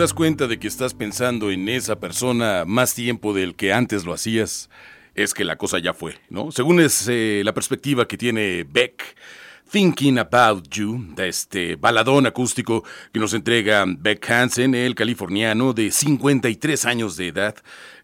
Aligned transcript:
Das 0.00 0.14
cuenta 0.14 0.46
de 0.46 0.58
que 0.58 0.66
estás 0.66 0.94
pensando 0.94 1.50
en 1.50 1.68
esa 1.68 2.00
persona 2.00 2.64
más 2.66 2.94
tiempo 2.94 3.34
del 3.34 3.54
que 3.54 3.74
antes 3.74 4.06
lo 4.06 4.14
hacías, 4.14 4.70
es 5.14 5.34
que 5.34 5.44
la 5.44 5.56
cosa 5.56 5.78
ya 5.78 5.92
fue, 5.92 6.14
¿no? 6.30 6.50
Según 6.52 6.80
es 6.80 7.06
eh, 7.06 7.42
la 7.44 7.52
perspectiva 7.52 8.08
que 8.08 8.16
tiene 8.16 8.64
Beck, 8.66 9.14
Thinking 9.70 10.18
About 10.18 10.70
You, 10.70 11.12
de 11.14 11.28
este 11.28 11.76
baladón 11.76 12.24
acústico 12.24 12.82
que 13.12 13.20
nos 13.20 13.34
entrega 13.34 13.84
Beck 13.86 14.30
Hansen, 14.30 14.74
el 14.74 14.94
californiano 14.94 15.74
de 15.74 15.90
53 15.90 16.86
años 16.86 17.18
de 17.18 17.28
edad, 17.28 17.56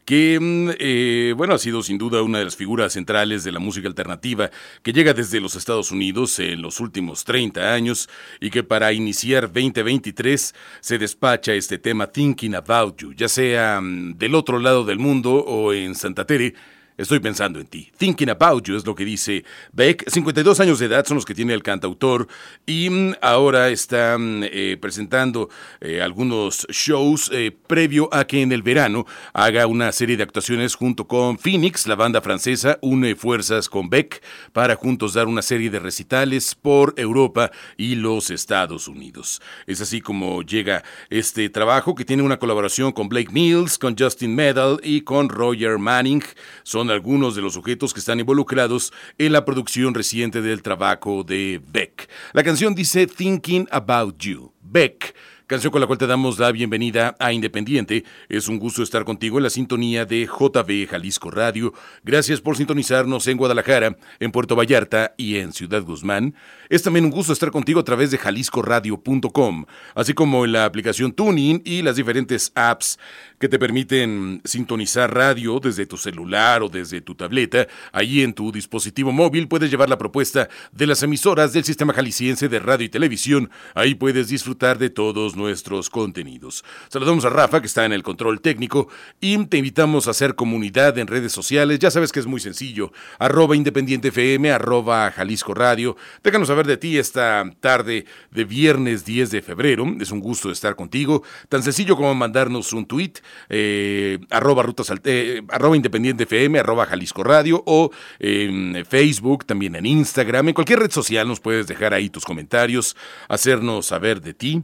que, 0.07 0.39
mm, 0.41 0.71
eh, 0.79 1.35
bueno, 1.37 1.55
ha 1.55 1.59
sido 1.59 1.83
sin 1.83 1.99
duda 1.99 2.23
una 2.23 2.39
de 2.39 2.45
las 2.45 2.57
figuras 2.57 2.95
centrales 2.95 3.45
de 3.45 3.53
la 3.53 3.59
música 3.59 3.89
alternativa 3.89 4.51
que 4.83 4.93
llega 4.93 5.13
desde 5.13 5.41
los 5.41 5.57
Estados 5.57 5.91
Unidos 5.91 6.39
en 6.39 6.63
los 6.63 6.81
últimos 6.81 7.25
30 7.25 7.75
años 7.75 8.09
y 8.41 8.51
que 8.51 8.63
para 8.63 8.93
iniciar 8.93 9.53
2023 9.53 10.55
se 10.81 10.99
despacha 10.99 11.53
este 11.55 11.79
tema 11.79 12.07
Thinking 12.07 12.55
About 12.55 13.03
You, 13.03 13.13
ya 13.15 13.29
sea 13.29 13.81
mm, 13.83 14.17
del 14.17 14.37
otro 14.37 14.61
lado 14.61 14.85
del 14.85 15.01
mundo 15.01 15.35
o 15.35 15.75
en 15.75 15.95
Santa 15.97 16.25
Tere 16.25 16.55
Estoy 16.97 17.21
pensando 17.21 17.61
en 17.61 17.67
ti. 17.67 17.91
Thinking 17.99 18.31
about 18.31 18.65
you 18.65 18.75
es 18.75 18.87
lo 18.87 18.95
que 18.95 19.05
dice 19.05 19.45
Beck. 19.73 20.09
52 20.09 20.61
años 20.61 20.79
de 20.79 20.87
edad 20.87 21.05
son 21.05 21.17
los 21.17 21.27
que 21.27 21.35
tiene 21.35 21.53
el 21.53 21.63
cantautor 21.63 22.27
y 22.65 22.89
mm, 22.89 23.17
ahora 23.21 23.69
está 23.69 24.17
mm, 24.17 24.45
eh, 24.45 24.79
presentando 24.81 25.51
eh, 25.83 26.01
algunos 26.01 26.67
shows 26.71 27.31
eh, 27.35 27.55
previo 27.67 28.09
a 28.15 28.27
que 28.27 28.41
en 28.41 28.51
el 28.51 28.63
verano 28.63 29.05
haga 29.35 29.67
una 29.67 29.93
serie 29.93 30.17
de 30.17 30.23
actuaciones 30.23 30.75
junto 30.75 31.07
con 31.07 31.39
Phoenix, 31.39 31.87
la 31.87 31.97
banda 31.97 32.23
francesa, 32.23 32.79
une 32.81 33.15
fuerzas 33.15 33.69
con 33.69 33.91
Beck 33.91 34.23
para 34.55 34.75
juntos 34.75 35.13
dar 35.13 35.27
una 35.27 35.43
serie 35.43 35.69
de 35.69 35.81
recitales 35.81 36.55
por 36.55 36.95
Europa 36.97 37.51
y 37.77 37.97
los 37.97 38.31
Estados 38.31 38.89
Unidos. 38.89 39.43
Es 39.67 39.83
así 39.83 40.01
como 40.01 40.41
llega 40.41 40.83
este 41.11 41.51
trabajo 41.51 41.95
que 41.95 42.07
tiene 42.07 42.23
una 42.23 42.39
colaboración 42.39 42.93
con 42.93 43.11
Blake 43.11 43.33
Mills, 43.33 43.77
con 43.77 43.95
Justin 43.99 44.35
Medal 44.35 44.81
y 44.83 45.03
con 45.03 45.29
Roger 45.29 45.79
Manning. 45.79 46.23
Son 46.63 46.86
algunos 46.91 47.35
de 47.35 47.43
los 47.43 47.55
sujetos 47.55 47.93
que 47.93 48.01
están 48.01 48.21
involucrados 48.21 48.93
en 49.19 49.33
la 49.33 49.45
producción 49.45 49.95
reciente 49.95 50.43
del 50.43 50.63
trabajo 50.63 51.25
de 51.25 51.61
Beck. 51.67 52.09
La 52.33 52.43
canción 52.43 52.75
dice 52.75 53.07
Thinking 53.07 53.69
About 53.71 54.19
You. 54.19 54.53
Beck 54.61 55.15
canción 55.47 55.71
con 55.71 55.81
la 55.81 55.87
cual 55.87 55.99
te 55.99 56.07
damos 56.07 56.39
la 56.39 56.51
bienvenida 56.51 57.15
a 57.21 57.33
Independiente. 57.33 58.05
Es 58.29 58.49
un 58.49 58.59
gusto 58.59 58.83
estar 58.83 59.05
contigo 59.05 59.39
en 59.39 59.45
la 59.45 59.51
sintonía 59.51 60.05
de 60.05 60.27
JB 60.27 60.89
Jalisco 60.89 61.31
Radio. 61.31 61.73
Gracias 62.03 62.41
por 62.41 62.57
sintonizarnos 62.57 63.27
en 63.29 63.37
Guadalajara, 63.37 63.97
en 64.19 64.33
Puerto 64.33 64.57
Vallarta 64.57 65.15
y 65.17 65.37
en 65.37 65.53
Ciudad 65.53 65.83
Guzmán. 65.83 66.35
Es 66.69 66.83
también 66.83 67.05
un 67.05 67.13
gusto 67.13 67.33
estar 67.33 67.53
contigo 67.53 67.79
a 67.79 67.85
través 67.85 68.11
de 68.11 68.19
jaliscoradio.com, 68.19 69.67
así 69.95 70.15
como 70.15 70.45
en 70.45 70.53
la 70.53 70.65
aplicación 70.65 71.13
Tuning 71.13 71.63
y 71.65 71.83
las 71.83 71.97
diferentes 71.97 72.51
apps 72.57 72.99
que 73.39 73.49
te 73.49 73.59
permiten 73.59 74.41
sintonizar 74.45 75.15
radio 75.15 75.61
desde 75.61 75.87
tu 75.87 75.97
celular 75.97 76.63
o 76.63 76.69
desde 76.69 77.01
tu 77.01 77.15
tableta. 77.15 77.69
Allí 77.93 78.23
en 78.23 78.33
tu 78.33 78.51
dispositivo 78.51 79.13
móvil 79.13 79.47
puedes 79.47 79.71
llevar 79.71 79.89
la 79.89 79.99
propuesta 79.99 80.49
de 80.73 80.87
las 80.87 81.03
emisoras 81.03 81.53
del 81.53 81.65
Sistema 81.65 81.93
Jalisciense 81.93 82.49
de 82.49 82.59
Radio 82.59 82.87
y 82.87 82.89
Televisión. 82.89 83.51
Ahí 83.75 83.95
puedes 83.95 84.29
disfrutar 84.29 84.79
de 84.79 84.91
todos 84.91 85.36
nuestros 85.37 85.91
contenidos. 85.91 86.65
Saludamos 86.89 87.25
a 87.25 87.31
Rafa, 87.31 87.61
que 87.61 87.67
está 87.67 87.85
en 87.85 87.93
el 87.93 88.03
control 88.03 88.41
técnico, 88.41 88.89
y 89.21 89.45
te 89.47 89.59
invitamos 89.59 90.09
a 90.09 90.11
hacer 90.11 90.35
comunidad 90.35 90.99
en 90.99 91.07
redes 91.07 91.33
sociales. 91.33 91.79
Ya 91.79 91.91
sabes 91.91 92.13
que 92.13 92.21
es 92.21 92.27
muy 92.27 92.41
sencillo. 92.41 92.93
Arroba 93.19 93.57
Independiente 93.57 94.09
FM, 94.09 94.51
arroba 94.51 95.11
Jalisco 95.11 95.55
Radio. 95.55 95.97
Déjanos 96.23 96.49
saber 96.49 96.67
de 96.67 96.77
ti 96.77 96.99
esta 96.99 97.45
tarde 97.61 98.07
de 98.31 98.45
viernes 98.45 99.05
10 99.05 99.31
de 99.31 99.43
febrero. 99.43 99.87
Es 100.01 100.11
un 100.11 100.21
gusto 100.21 100.51
estar 100.51 100.77
contigo. 100.77 101.23
Tan 101.49 101.63
sencillo 101.63 101.97
como 101.97 102.15
mandarnos 102.15 102.73
un 102.73 102.87
tweet 102.87 103.13
eh, 103.49 104.19
arroba 104.31 104.63
rutas 104.63 104.93
eh, 105.05 105.43
arroba 105.51 105.77
independiente 105.77 106.25
FM, 106.25 106.59
arroba 106.59 106.87
Jalisco 106.87 107.23
Radio 107.25 107.63
o 107.67 107.91
en 108.19 108.85
Facebook, 108.89 109.45
también 109.45 109.75
en 109.75 109.87
Instagram, 109.87 110.49
en 110.49 110.55
cualquier 110.55 110.81
red 110.81 110.91
social 110.91 111.29
nos 111.29 111.41
puedes 111.41 111.67
dejar 111.67 111.95
ahí 111.95 112.11
tus 112.11 112.25
comentarios, 112.25 112.97
hacernos 113.29 113.87
saber 113.87 114.21
de 114.21 114.35
ti, 114.35 114.63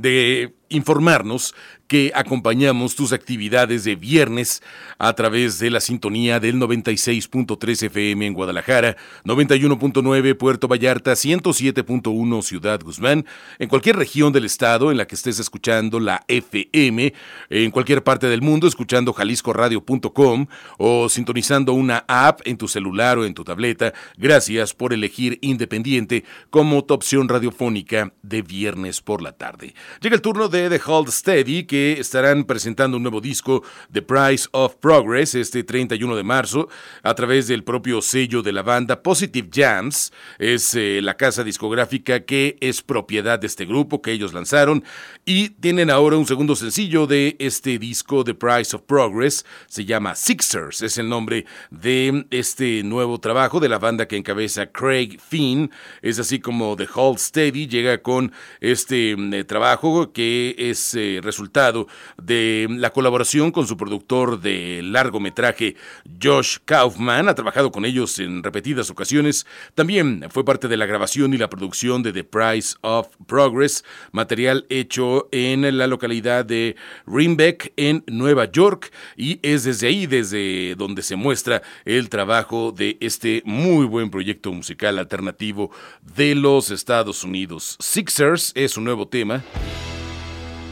de 0.00 0.54
informarnos 0.68 1.54
que 1.88 2.12
acompañamos 2.14 2.94
tus 2.94 3.12
actividades 3.12 3.82
de 3.82 3.96
viernes 3.96 4.62
a 4.98 5.14
través 5.14 5.58
de 5.58 5.70
la 5.70 5.80
sintonía 5.80 6.38
del 6.38 6.56
96.3 6.56 7.86
FM 7.86 8.26
en 8.26 8.34
Guadalajara, 8.34 8.96
91.9 9.24 10.36
Puerto 10.36 10.68
Vallarta, 10.68 11.12
107.1 11.12 12.42
Ciudad 12.42 12.80
Guzmán, 12.82 13.24
en 13.58 13.68
cualquier 13.68 13.96
región 13.96 14.34
del 14.34 14.44
estado 14.44 14.90
en 14.90 14.98
la 14.98 15.06
que 15.06 15.14
estés 15.14 15.38
escuchando 15.38 15.98
la 15.98 16.22
FM, 16.28 17.14
en 17.48 17.70
cualquier 17.70 18.04
parte 18.04 18.26
del 18.26 18.42
mundo 18.42 18.68
escuchando 18.68 19.14
jaliscoradio.com 19.14 20.46
o 20.76 21.08
sintonizando 21.08 21.72
una 21.72 22.04
app 22.06 22.42
en 22.44 22.58
tu 22.58 22.68
celular 22.68 23.16
o 23.16 23.24
en 23.24 23.32
tu 23.32 23.44
tableta. 23.44 23.94
Gracias 24.18 24.74
por 24.74 24.92
elegir 24.92 25.38
Independiente 25.40 26.24
como 26.50 26.84
tu 26.84 26.92
opción 26.92 27.28
radiofónica 27.28 28.12
de 28.22 28.42
viernes 28.42 29.00
por 29.00 29.22
la 29.22 29.32
tarde. 29.32 29.74
Llega 30.02 30.14
el 30.14 30.22
turno 30.22 30.48
de 30.48 30.57
de 30.58 30.78
The 30.78 30.90
Hold 30.90 31.10
Steady, 31.10 31.64
que 31.64 31.92
estarán 32.00 32.44
presentando 32.44 32.96
un 32.96 33.02
nuevo 33.04 33.20
disco, 33.20 33.62
The 33.92 34.02
Price 34.02 34.48
of 34.50 34.76
Progress, 34.76 35.34
este 35.34 35.62
31 35.62 36.16
de 36.16 36.22
marzo, 36.24 36.68
a 37.02 37.14
través 37.14 37.46
del 37.46 37.62
propio 37.62 38.02
sello 38.02 38.42
de 38.42 38.52
la 38.52 38.62
banda 38.62 39.02
Positive 39.02 39.48
Jams. 39.52 40.12
Es 40.38 40.74
eh, 40.74 41.00
la 41.02 41.16
casa 41.16 41.44
discográfica 41.44 42.24
que 42.24 42.56
es 42.60 42.82
propiedad 42.82 43.38
de 43.38 43.46
este 43.46 43.66
grupo 43.66 44.02
que 44.02 44.12
ellos 44.12 44.32
lanzaron. 44.32 44.82
Y 45.24 45.50
tienen 45.50 45.90
ahora 45.90 46.16
un 46.16 46.26
segundo 46.26 46.56
sencillo 46.56 47.06
de 47.06 47.36
este 47.38 47.78
disco, 47.78 48.24
The 48.24 48.34
Price 48.34 48.74
of 48.74 48.82
Progress. 48.82 49.44
Se 49.68 49.84
llama 49.84 50.14
Sixers, 50.14 50.82
es 50.82 50.98
el 50.98 51.08
nombre 51.08 51.46
de 51.70 52.26
este 52.30 52.82
nuevo 52.82 53.20
trabajo 53.20 53.60
de 53.60 53.68
la 53.68 53.78
banda 53.78 54.08
que 54.08 54.16
encabeza 54.16 54.66
Craig 54.66 55.18
Finn. 55.20 55.70
Es 56.02 56.18
así 56.18 56.40
como 56.40 56.74
The 56.74 56.88
Hold 56.92 57.18
Steady 57.18 57.68
llega 57.68 57.98
con 57.98 58.32
este 58.60 59.16
mm, 59.16 59.44
trabajo 59.46 60.12
que 60.12 60.47
es 60.56 60.96
resultado 61.22 61.86
de 62.22 62.66
la 62.70 62.90
colaboración 62.90 63.50
con 63.50 63.66
su 63.66 63.76
productor 63.76 64.40
de 64.40 64.80
largometraje 64.82 65.76
Josh 66.22 66.58
Kaufman. 66.64 67.28
Ha 67.28 67.34
trabajado 67.34 67.70
con 67.70 67.84
ellos 67.84 68.18
en 68.18 68.42
repetidas 68.42 68.90
ocasiones. 68.90 69.46
También 69.74 70.24
fue 70.30 70.44
parte 70.44 70.68
de 70.68 70.76
la 70.76 70.86
grabación 70.86 71.34
y 71.34 71.38
la 71.38 71.50
producción 71.50 72.02
de 72.02 72.12
The 72.12 72.24
Price 72.24 72.76
of 72.82 73.08
Progress, 73.26 73.84
material 74.12 74.66
hecho 74.68 75.28
en 75.32 75.76
la 75.76 75.86
localidad 75.86 76.44
de 76.44 76.76
Rimbeck, 77.06 77.72
en 77.76 78.04
Nueva 78.06 78.50
York. 78.50 78.92
Y 79.16 79.40
es 79.42 79.64
desde 79.64 79.88
ahí, 79.88 80.06
desde 80.06 80.74
donde 80.76 81.02
se 81.02 81.16
muestra 81.16 81.62
el 81.84 82.08
trabajo 82.08 82.72
de 82.72 82.96
este 83.00 83.42
muy 83.44 83.86
buen 83.86 84.10
proyecto 84.10 84.52
musical 84.52 84.98
alternativo 84.98 85.70
de 86.16 86.34
los 86.34 86.70
Estados 86.70 87.24
Unidos. 87.24 87.76
Sixers 87.80 88.52
es 88.54 88.76
un 88.76 88.84
nuevo 88.84 89.08
tema. 89.08 89.42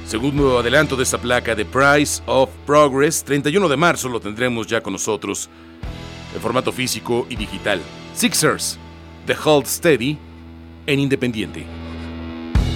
Segundo 0.06 0.56
adelanto 0.56 0.94
de 0.94 1.02
esta 1.02 1.18
placa 1.18 1.56
de 1.56 1.64
Price 1.64 2.22
of 2.26 2.48
Progress, 2.64 3.24
31 3.24 3.68
de 3.68 3.76
marzo 3.76 4.08
lo 4.08 4.20
tendremos 4.20 4.68
ya 4.68 4.80
con 4.80 4.92
nosotros 4.92 5.48
en 6.32 6.40
formato 6.40 6.70
físico 6.70 7.26
y 7.28 7.34
digital. 7.34 7.80
Sixers, 8.14 8.78
The 9.26 9.34
Hold 9.34 9.66
Steady 9.66 10.16
en 10.86 11.00
Independiente. 11.00 11.66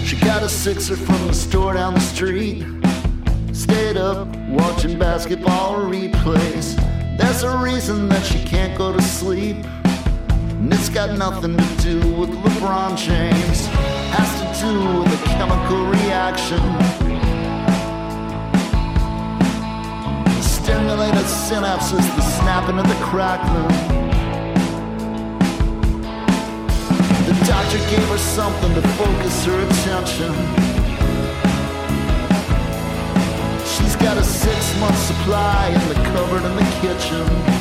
She 0.04 0.16
got 0.16 0.42
a 0.42 0.48
sixer 0.48 0.96
from 0.96 1.24
the 1.28 1.32
store 1.32 1.74
down 1.74 1.94
the 1.94 2.00
street. 2.00 2.64
Stayed 3.52 3.96
up 3.96 4.26
watching 4.48 4.98
basketball 4.98 5.88
replays. 5.88 6.74
There's 7.16 7.44
a 7.44 7.56
reason 7.58 8.08
that 8.08 8.24
she 8.24 8.42
can't 8.42 8.76
go 8.76 8.92
to 8.92 9.00
sleep. 9.02 9.56
And 10.60 10.70
it's 10.74 10.90
got 10.90 11.16
nothing 11.16 11.56
to 11.56 11.76
do 11.82 11.98
with 12.16 12.28
LeBron 12.28 12.94
James. 12.94 13.66
Has 14.12 14.30
to 14.40 14.66
do 14.66 15.00
with 15.00 15.20
a 15.20 15.24
chemical 15.24 15.86
reaction. 15.86 16.60
stimulated 20.42 21.24
synapses, 21.24 22.06
the 22.14 22.22
snapping 22.22 22.78
of 22.78 22.86
the 22.86 22.94
crackling. 23.02 23.66
The 27.26 27.34
doctor 27.46 27.78
gave 27.90 28.06
her 28.08 28.18
something 28.18 28.74
to 28.74 28.82
focus 29.00 29.44
her 29.46 29.58
attention. 29.66 30.32
She's 33.64 33.96
got 33.96 34.18
a 34.18 34.22
six 34.22 34.78
month 34.78 34.98
supply 34.98 35.68
in 35.74 35.88
the 35.88 35.94
cupboard 36.12 36.44
in 36.44 36.54
the 36.54 36.68
kitchen. 36.82 37.59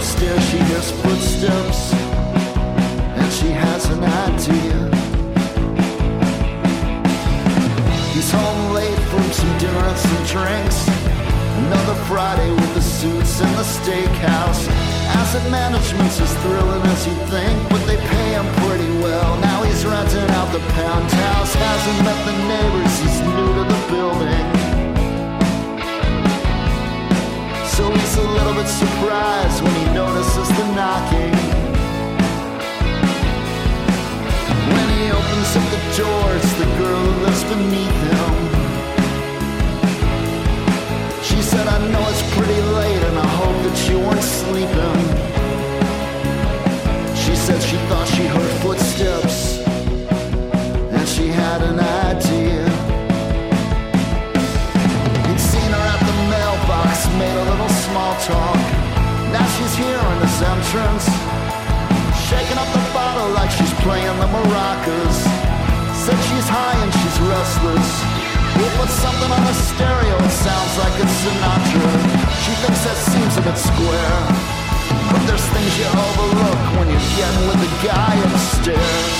Upstairs, 0.00 0.42
she 0.48 0.56
hears 0.56 0.90
footsteps, 1.02 1.92
and 1.92 3.30
she 3.30 3.50
has 3.52 3.84
an 3.90 4.02
idea. 4.02 4.78
He's 8.14 8.32
home 8.32 8.72
late 8.72 9.02
from 9.12 9.24
some 9.30 9.58
dinner 9.58 9.84
and 9.92 9.98
some 9.98 10.24
drinks. 10.24 10.88
Another 11.68 11.96
Friday 12.08 12.50
with 12.50 12.72
the 12.72 12.80
suits 12.80 13.42
and 13.42 13.54
the 13.60 13.66
steakhouse. 13.76 14.62
Asset 15.20 15.44
management's 15.50 16.18
as 16.18 16.32
thrilling 16.44 16.80
as 16.80 17.06
you 17.06 17.14
think, 17.28 17.68
but 17.68 17.84
they 17.84 17.98
pay 17.98 18.28
him 18.32 18.48
pretty 18.64 18.90
well. 19.04 19.38
Now 19.40 19.64
he's 19.64 19.84
renting 19.84 20.30
out 20.30 20.50
the 20.50 20.64
penthouse. 20.80 21.52
Hasn't 21.52 22.00
met 22.08 22.20
the 22.24 22.36
neighbors, 22.48 22.94
he's 23.04 23.20
new 23.20 23.48
to 23.52 23.64
the 23.68 23.80
building. 23.92 24.59
So 27.80 27.90
he's 27.92 28.16
a 28.18 28.28
little 28.36 28.52
bit 28.52 28.68
surprised 28.68 29.62
when 29.62 29.74
he 29.74 29.84
notices 29.94 30.48
the 30.48 30.66
knocking. 30.76 31.32
When 34.74 34.88
he 34.96 35.04
opens 35.10 35.50
up 35.56 35.66
the 35.76 35.82
door, 35.96 36.26
it's 36.36 36.52
the 36.60 36.68
girl 36.76 37.00
who 37.06 37.12
lives 37.24 37.42
beneath 37.44 38.00
him. 38.12 38.34
She 41.22 41.40
said, 41.40 41.66
I 41.66 41.78
know 41.90 42.04
it's 42.12 42.22
pretty 42.36 42.60
late 42.78 43.02
and 43.08 43.18
I 43.18 43.28
hope 43.40 43.56
that 43.64 43.78
you 43.88 43.98
weren't 43.98 44.28
sleeping. 44.40 45.00
She 47.16 47.34
said 47.34 47.62
she 47.62 47.78
thought 47.88 48.08
she 48.08 48.26
heard 48.26 48.52
footsteps 48.60 49.60
and 50.96 51.08
she 51.08 51.28
had 51.28 51.62
an 51.62 51.80
idea. 51.80 52.69
Talk. 58.30 58.62
Now 59.34 59.46
she's 59.58 59.74
here 59.74 59.98
in 59.98 60.18
his 60.22 60.38
entrance, 60.38 61.06
shaking 62.30 62.58
up 62.62 62.70
the 62.70 62.84
bottle 62.94 63.30
like 63.34 63.50
she's 63.50 63.74
playing 63.82 64.16
the 64.22 64.28
maracas. 64.30 65.16
Said 66.02 66.18
she's 66.30 66.48
high 66.48 66.78
and 66.78 66.92
she's 66.94 67.16
restless. 67.26 67.88
We'll 68.56 68.74
put 68.78 68.90
something 68.90 69.30
on 69.30 69.42
the 69.46 69.56
stereo, 69.70 70.16
it 70.16 70.34
sounds 70.46 70.74
like 70.82 70.94
it's 71.02 71.16
Sinatra. 71.22 71.90
She 72.42 72.52
thinks 72.62 72.82
that 72.86 72.98
seems 73.12 73.34
a 73.40 73.42
bit 73.42 73.58
square. 73.58 74.20
But 75.10 75.22
there's 75.26 75.46
things 75.54 75.72
you 75.78 75.88
overlook 76.06 76.62
when 76.76 76.86
you're 76.92 77.10
getting 77.18 77.44
with 77.50 77.60
the 77.66 77.72
guy 77.86 78.14
upstairs. 78.30 79.18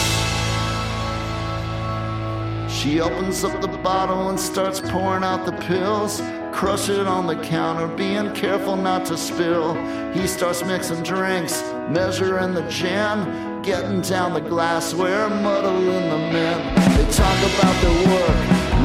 She 2.73 3.01
opens 3.01 3.45
up 3.45 3.61
the 3.61 3.69
bottle 3.69 4.31
and 4.31 4.39
starts 4.41 4.81
pouring 4.81 5.23
out 5.23 5.45
the 5.45 5.53
pills. 5.69 6.23
Crush 6.61 6.91
it 6.91 7.07
on 7.07 7.27
the 7.27 7.37
counter, 7.37 7.89
being 7.97 8.31
careful 8.35 8.77
not 8.77 9.07
to 9.07 9.17
spill. 9.17 9.73
He 10.13 10.27
starts 10.27 10.63
mixing 10.63 11.03
drinks, 11.03 11.63
measuring 11.89 12.53
the 12.53 12.61
gin, 12.69 13.63
getting 13.63 14.03
down 14.03 14.35
the 14.35 14.43
glassware, 14.43 15.31
muddling 15.31 16.11
the 16.11 16.19
men. 16.19 16.59
They 16.99 17.11
talk 17.11 17.39
about 17.53 17.77
their 17.81 17.99
work, 18.13 18.41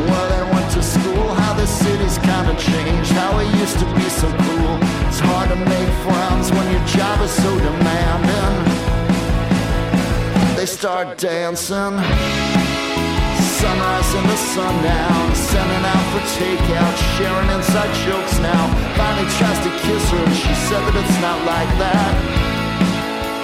where 0.08 0.27
they 0.32 0.44
went 0.53 0.72
to 0.72 0.82
school, 0.82 1.27
how 1.34 1.53
the 1.53 1.67
city's 1.67 2.17
kinda 2.20 2.55
changed, 2.55 3.12
how 3.12 3.39
it 3.39 3.50
used 3.60 3.77
to 3.79 3.86
be 3.94 4.08
so 4.22 4.29
cool. 4.46 4.75
It's 5.10 5.20
hard 5.20 5.50
to 5.50 5.58
make 5.58 5.89
friends 6.08 6.53
when 6.53 6.72
your 6.72 6.86
job 6.88 7.20
is 7.27 7.32
so 7.32 7.60
demanding. 7.60 8.55
They 10.55 10.65
start 10.65 11.17
dancing 11.17 12.00
sunrise 13.65 14.13
and 14.13 14.29
the 14.29 14.38
sundown, 14.53 15.25
sending 15.34 15.84
out 15.93 16.05
for 16.13 16.24
takeout, 16.38 16.95
sharing 17.17 17.50
inside 17.50 17.91
jokes 18.05 18.38
now. 18.39 18.63
Finally 18.93 19.27
tries 19.38 19.60
to 19.65 19.72
kiss 19.81 20.03
her, 20.13 20.22
and 20.22 20.36
she 20.36 20.53
said 20.69 20.81
that 20.86 20.95
it's 21.01 21.19
not 21.27 21.39
like 21.50 21.72
that. 21.81 22.13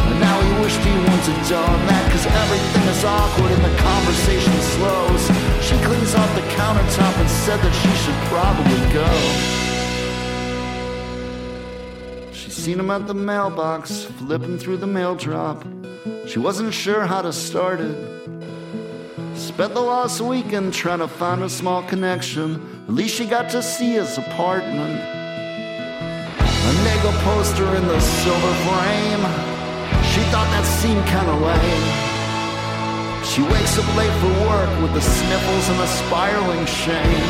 But 0.06 0.18
now 0.22 0.38
he 0.46 0.52
wished 0.62 0.78
he 0.86 0.94
wouldn't 0.94 1.26
have 1.26 1.44
done 1.50 1.82
that, 1.90 2.06
cause 2.14 2.26
everything 2.44 2.86
is 2.94 3.02
awkward 3.04 3.52
and 3.56 3.64
the 3.66 3.76
conversation 3.82 4.58
slows. 4.78 5.24
She 5.66 5.76
cleans 5.88 6.14
off 6.14 6.32
the 6.38 6.46
countertop 6.54 7.14
and 7.22 7.30
said 7.44 7.60
that 7.66 7.74
she 7.82 7.92
should 8.02 8.20
probably 8.30 8.82
go. 8.94 9.10
She's 12.32 12.54
seen 12.54 12.80
him 12.80 12.92
at 12.92 13.08
the 13.08 13.16
mailbox, 13.16 14.06
flipping 14.22 14.60
through 14.60 14.78
the 14.78 14.92
mail 14.98 15.16
drop. 15.16 15.66
She 16.28 16.38
wasn't 16.38 16.74
sure 16.74 17.06
how 17.08 17.22
to 17.24 17.34
start 17.34 17.80
it. 17.82 17.98
Spent 19.62 19.76
the 19.76 19.80
last 19.80 20.22
weekend 20.22 20.74
trying 20.74 20.98
to 20.98 21.08
find 21.08 21.44
a 21.44 21.48
small 21.48 21.84
connection. 21.84 22.56
At 22.88 22.96
least 22.96 23.14
she 23.14 23.28
got 23.28 23.48
to 23.52 23.62
see 23.62 23.92
his 23.92 24.18
apartment. 24.18 25.00
A 26.40 26.74
Nego 26.84 27.12
poster 27.22 27.76
in 27.76 27.88
the 27.88 28.00
silver 28.00 28.54
frame. 28.66 29.24
She 30.10 30.22
thought 30.32 30.50
that 30.50 30.66
seemed 30.66 31.06
kinda 31.06 31.36
lame. 31.46 31.86
She 33.24 33.44
wakes 33.54 33.78
up 33.78 33.86
late 33.96 34.12
for 34.20 34.34
work 34.50 34.82
with 34.82 34.96
the 34.96 35.02
sniffles 35.02 35.70
and 35.70 35.80
a 35.80 35.86
spiraling 35.86 36.66
shame. 36.66 37.28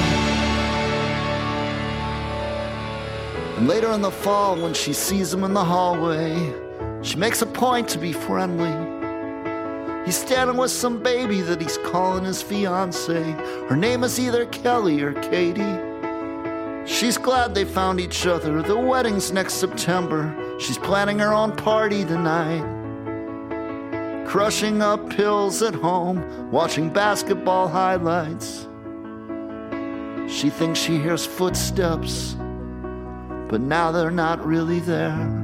And 3.58 3.68
later 3.68 3.92
in 3.92 4.02
the 4.02 4.10
fall, 4.10 4.56
when 4.56 4.74
she 4.74 4.94
sees 4.94 5.34
him 5.34 5.44
in 5.44 5.54
the 5.54 5.66
hallway, 5.66 6.54
she 7.02 7.18
makes 7.18 7.42
a 7.42 7.46
point 7.46 7.90
to 7.90 7.98
be 7.98 8.14
friendly. 8.14 8.91
He's 10.06 10.18
standing 10.18 10.58
with 10.58 10.72
some 10.72 11.02
baby 11.02 11.42
that 11.42 11.62
he's 11.62 11.78
calling 11.78 12.26
his 12.26 12.42
fiance. 12.42 13.22
Her 13.70 13.76
name 13.76 14.04
is 14.04 14.20
either 14.20 14.46
Kelly 14.48 15.02
or 15.02 15.14
Katie. 15.14 15.78
She's 16.86 17.18
glad 17.18 17.54
they 17.54 17.66
found 17.66 18.00
each 18.00 18.26
other. 18.26 18.64
The 18.64 18.78
wedding's 18.78 19.32
next 19.32 19.56
September. 19.56 20.36
She's 20.60 20.80
planning 20.80 21.20
her 21.20 21.32
own 21.32 21.56
party 21.56 22.04
tonight. 22.04 22.66
Crushing 24.28 24.82
up 24.82 25.10
pills 25.10 25.62
at 25.62 25.76
home, 25.76 26.52
watching 26.52 26.90
basketball 26.90 27.68
highlights. 27.68 28.68
She 30.28 30.50
thinks 30.50 30.80
she 30.80 30.98
hears 30.98 31.26
footsteps, 31.26 32.36
but 33.50 33.62
now 33.62 33.92
they're 33.92 34.10
not 34.10 34.44
really 34.46 34.80
there. 34.80 35.41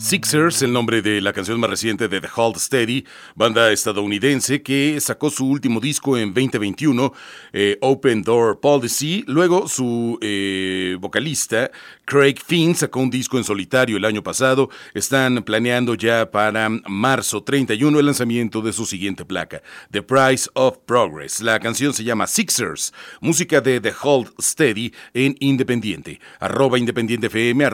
Sixers, 0.00 0.62
el 0.62 0.72
nombre 0.72 1.02
de 1.02 1.20
la 1.20 1.34
canción 1.34 1.60
más 1.60 1.68
reciente 1.68 2.08
de 2.08 2.22
The 2.22 2.28
Hold 2.34 2.56
Steady, 2.56 3.04
banda 3.34 3.70
estadounidense 3.70 4.62
que 4.62 4.98
sacó 4.98 5.28
su 5.28 5.46
último 5.46 5.78
disco 5.78 6.16
en 6.16 6.32
2021, 6.32 7.12
eh, 7.52 7.76
Open 7.82 8.22
Door 8.22 8.60
Policy. 8.60 9.24
Luego 9.26 9.68
su 9.68 10.18
eh, 10.22 10.96
vocalista, 10.98 11.70
Craig 12.06 12.36
Finn, 12.44 12.74
sacó 12.74 13.00
un 13.00 13.10
disco 13.10 13.36
en 13.36 13.44
solitario 13.44 13.98
el 13.98 14.06
año 14.06 14.22
pasado. 14.22 14.70
Están 14.94 15.42
planeando 15.42 15.94
ya 15.94 16.30
para 16.30 16.70
marzo 16.88 17.42
31 17.42 18.00
el 18.00 18.06
lanzamiento 18.06 18.62
de 18.62 18.72
su 18.72 18.86
siguiente 18.86 19.26
placa, 19.26 19.62
The 19.90 20.02
Price 20.02 20.48
of 20.54 20.78
Progress. 20.86 21.42
La 21.42 21.60
canción 21.60 21.92
se 21.92 22.04
llama 22.04 22.26
Sixers, 22.26 22.94
música 23.20 23.60
de 23.60 23.82
The 23.82 23.92
Hold 24.02 24.32
Steady 24.40 24.94
en 25.12 25.36
Independiente. 25.40 26.20
Arroba 26.40 26.78
Independiente 26.78 27.26
FM, 27.26 27.68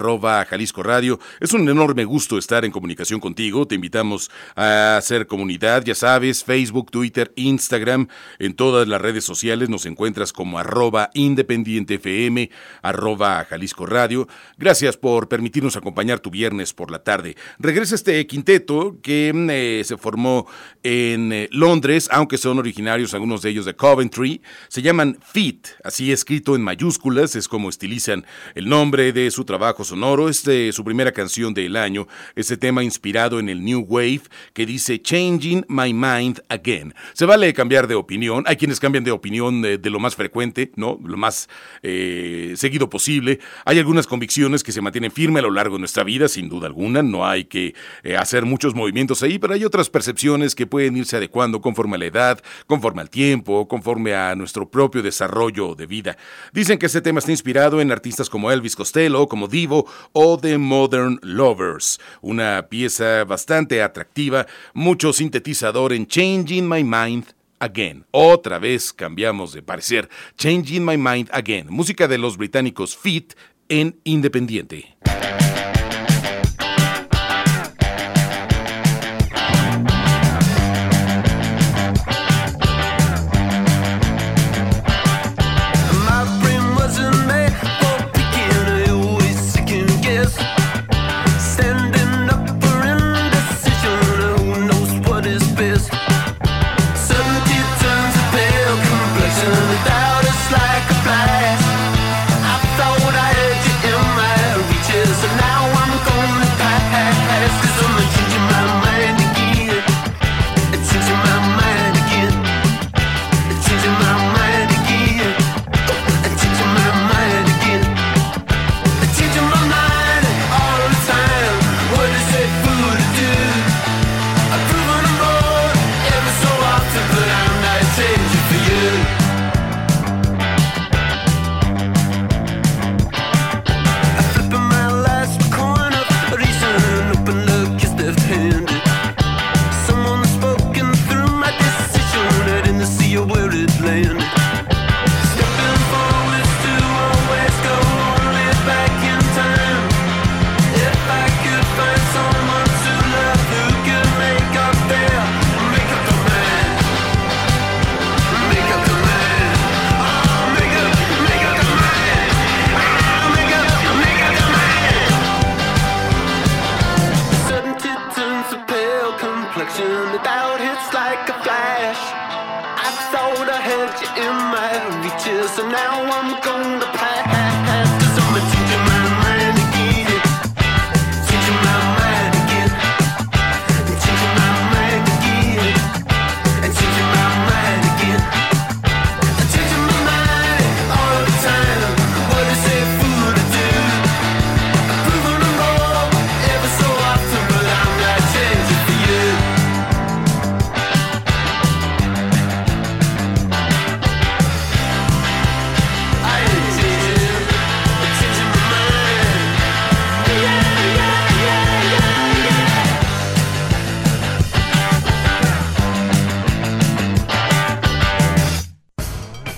Jalisco 0.49 0.83
Radio. 0.83 1.21
Es 1.38 1.52
un 1.52 1.68
enorme 1.68 2.04
gusto 2.04 2.15
gusto 2.16 2.38
estar 2.38 2.64
en 2.64 2.73
comunicación 2.73 3.20
contigo. 3.20 3.66
Te 3.66 3.75
invitamos 3.75 4.30
a 4.54 4.96
hacer 4.96 5.26
comunidad, 5.26 5.85
ya 5.85 5.94
sabes, 5.94 6.44
Facebook, 6.44 6.90
Twitter, 6.90 7.30
Instagram, 7.37 8.08
en 8.38 8.54
todas 8.54 8.88
las 8.88 9.02
redes 9.02 9.23
sociales 9.23 9.68
nos 9.68 9.85
encuentras 9.85 10.32
como 10.32 10.58
arroba 10.58 11.11
independiente 11.12 11.96
FM, 11.96 12.49
arroba 12.80 13.44
Jalisco 13.44 13.85
Radio. 13.85 14.28
Gracias 14.56 14.96
por 14.96 15.28
permitirnos 15.28 15.76
acompañar 15.76 16.20
tu 16.20 16.30
viernes 16.30 16.73
por 16.73 16.90
la 16.90 17.04
tarde. 17.04 17.37
Regresa 17.58 17.94
este 17.94 18.26
quinteto 18.26 18.96
que 19.02 19.32
mm, 19.35 19.50
eh, 19.50 19.82
se 19.85 19.99
formó 19.99 20.46
en 20.82 21.35
eh, 21.35 21.49
Londres, 21.52 22.08
aunque 22.11 22.38
son 22.38 22.58
originarios 22.58 23.12
algunos 23.12 23.42
de 23.42 23.50
ellos 23.50 23.66
de 23.66 23.76
Coventry. 23.76 24.40
Se 24.68 24.80
llaman 24.80 25.18
Fit, 25.20 25.66
así 25.85 26.12
escrito 26.12 26.56
en 26.56 26.62
mayúsculas, 26.62 27.37
es 27.37 27.46
como 27.46 27.68
estilizan 27.68 28.25
el 28.54 28.70
nombre 28.70 29.12
de 29.12 29.30
su 29.30 29.44
trabajo 29.44 29.85
sonoro. 29.85 30.30
Es 30.30 30.46
su 30.73 30.82
primera 30.82 31.12
canción 31.12 31.52
del 31.52 31.76
año 31.76 32.05
este 32.34 32.56
tema 32.56 32.82
inspirado 32.82 33.38
en 33.38 33.48
el 33.48 33.64
New 33.64 33.84
Wave 33.88 34.22
que 34.52 34.66
dice 34.66 35.00
Changing 35.00 35.64
My 35.68 35.92
Mind 35.92 36.42
Again. 36.48 36.94
Se 37.12 37.26
vale 37.26 37.52
cambiar 37.54 37.86
de 37.86 37.94
opinión, 37.94 38.44
hay 38.46 38.56
quienes 38.56 38.80
cambian 38.80 39.04
de 39.04 39.10
opinión 39.10 39.62
de, 39.62 39.78
lo 39.90 40.00
más 40.00 40.16
frecuente, 40.16 40.72
¿no? 40.76 40.98
Lo 41.04 41.16
más 41.16 41.48
eh, 41.82 42.54
seguido 42.56 42.90
posible. 42.90 43.38
Hay 43.64 43.78
algunas 43.78 44.06
convicciones 44.06 44.62
que 44.62 44.72
se 44.72 44.80
mantienen 44.80 45.10
firmes 45.10 45.40
a 45.40 45.46
lo 45.46 45.52
largo 45.52 45.76
de 45.76 45.80
nuestra 45.80 46.04
vida, 46.04 46.28
sin 46.28 46.48
duda 46.48 46.66
alguna, 46.66 47.02
no 47.02 47.26
hay 47.26 47.44
que 47.44 47.75
eh, 48.02 48.16
hacer 48.16 48.44
muchos 48.44 48.75
movimientos 48.75 49.22
ahí, 49.22 49.38
pero 49.38 49.54
hay 49.54 49.64
otras 49.64 49.90
percepciones 49.90 50.54
que 50.54 50.66
pueden 50.66 50.96
irse 50.96 51.16
adecuando 51.16 51.60
conforme 51.60 51.96
a 51.96 51.98
la 51.98 52.06
edad, 52.06 52.42
conforme 52.66 53.02
al 53.02 53.10
tiempo, 53.10 53.68
conforme 53.68 54.14
a 54.14 54.34
nuestro 54.34 54.68
propio 54.68 55.02
desarrollo 55.02 55.75
de 55.75 55.86
vida. 55.86 56.16
Dicen 56.52 56.78
que 56.78 56.86
este 56.86 57.00
tema 57.00 57.20
está 57.20 57.30
inspirado 57.30 57.80
en 57.80 57.92
artistas 57.92 58.28
como 58.28 58.50
Elvis 58.50 58.76
Costello, 58.76 59.26
como 59.26 59.48
Divo 59.48 59.86
o 60.12 60.38
The 60.38 60.58
Modern 60.58 61.18
Lovers 61.22 61.95
una 62.20 62.66
pieza 62.68 63.24
bastante 63.24 63.82
atractiva, 63.82 64.46
mucho 64.74 65.12
sintetizador 65.12 65.92
en 65.92 66.06
Changing 66.06 66.68
My 66.68 66.84
Mind 66.84 67.26
Again. 67.58 68.04
Otra 68.10 68.58
vez 68.58 68.92
cambiamos 68.92 69.52
de 69.52 69.62
parecer. 69.62 70.08
Changing 70.36 70.84
My 70.84 70.96
Mind 70.96 71.28
Again. 71.32 71.66
Música 71.70 72.08
de 72.08 72.18
los 72.18 72.36
británicos 72.36 72.96
Fit 72.96 73.34
en 73.68 73.98
Independiente. 74.04 74.95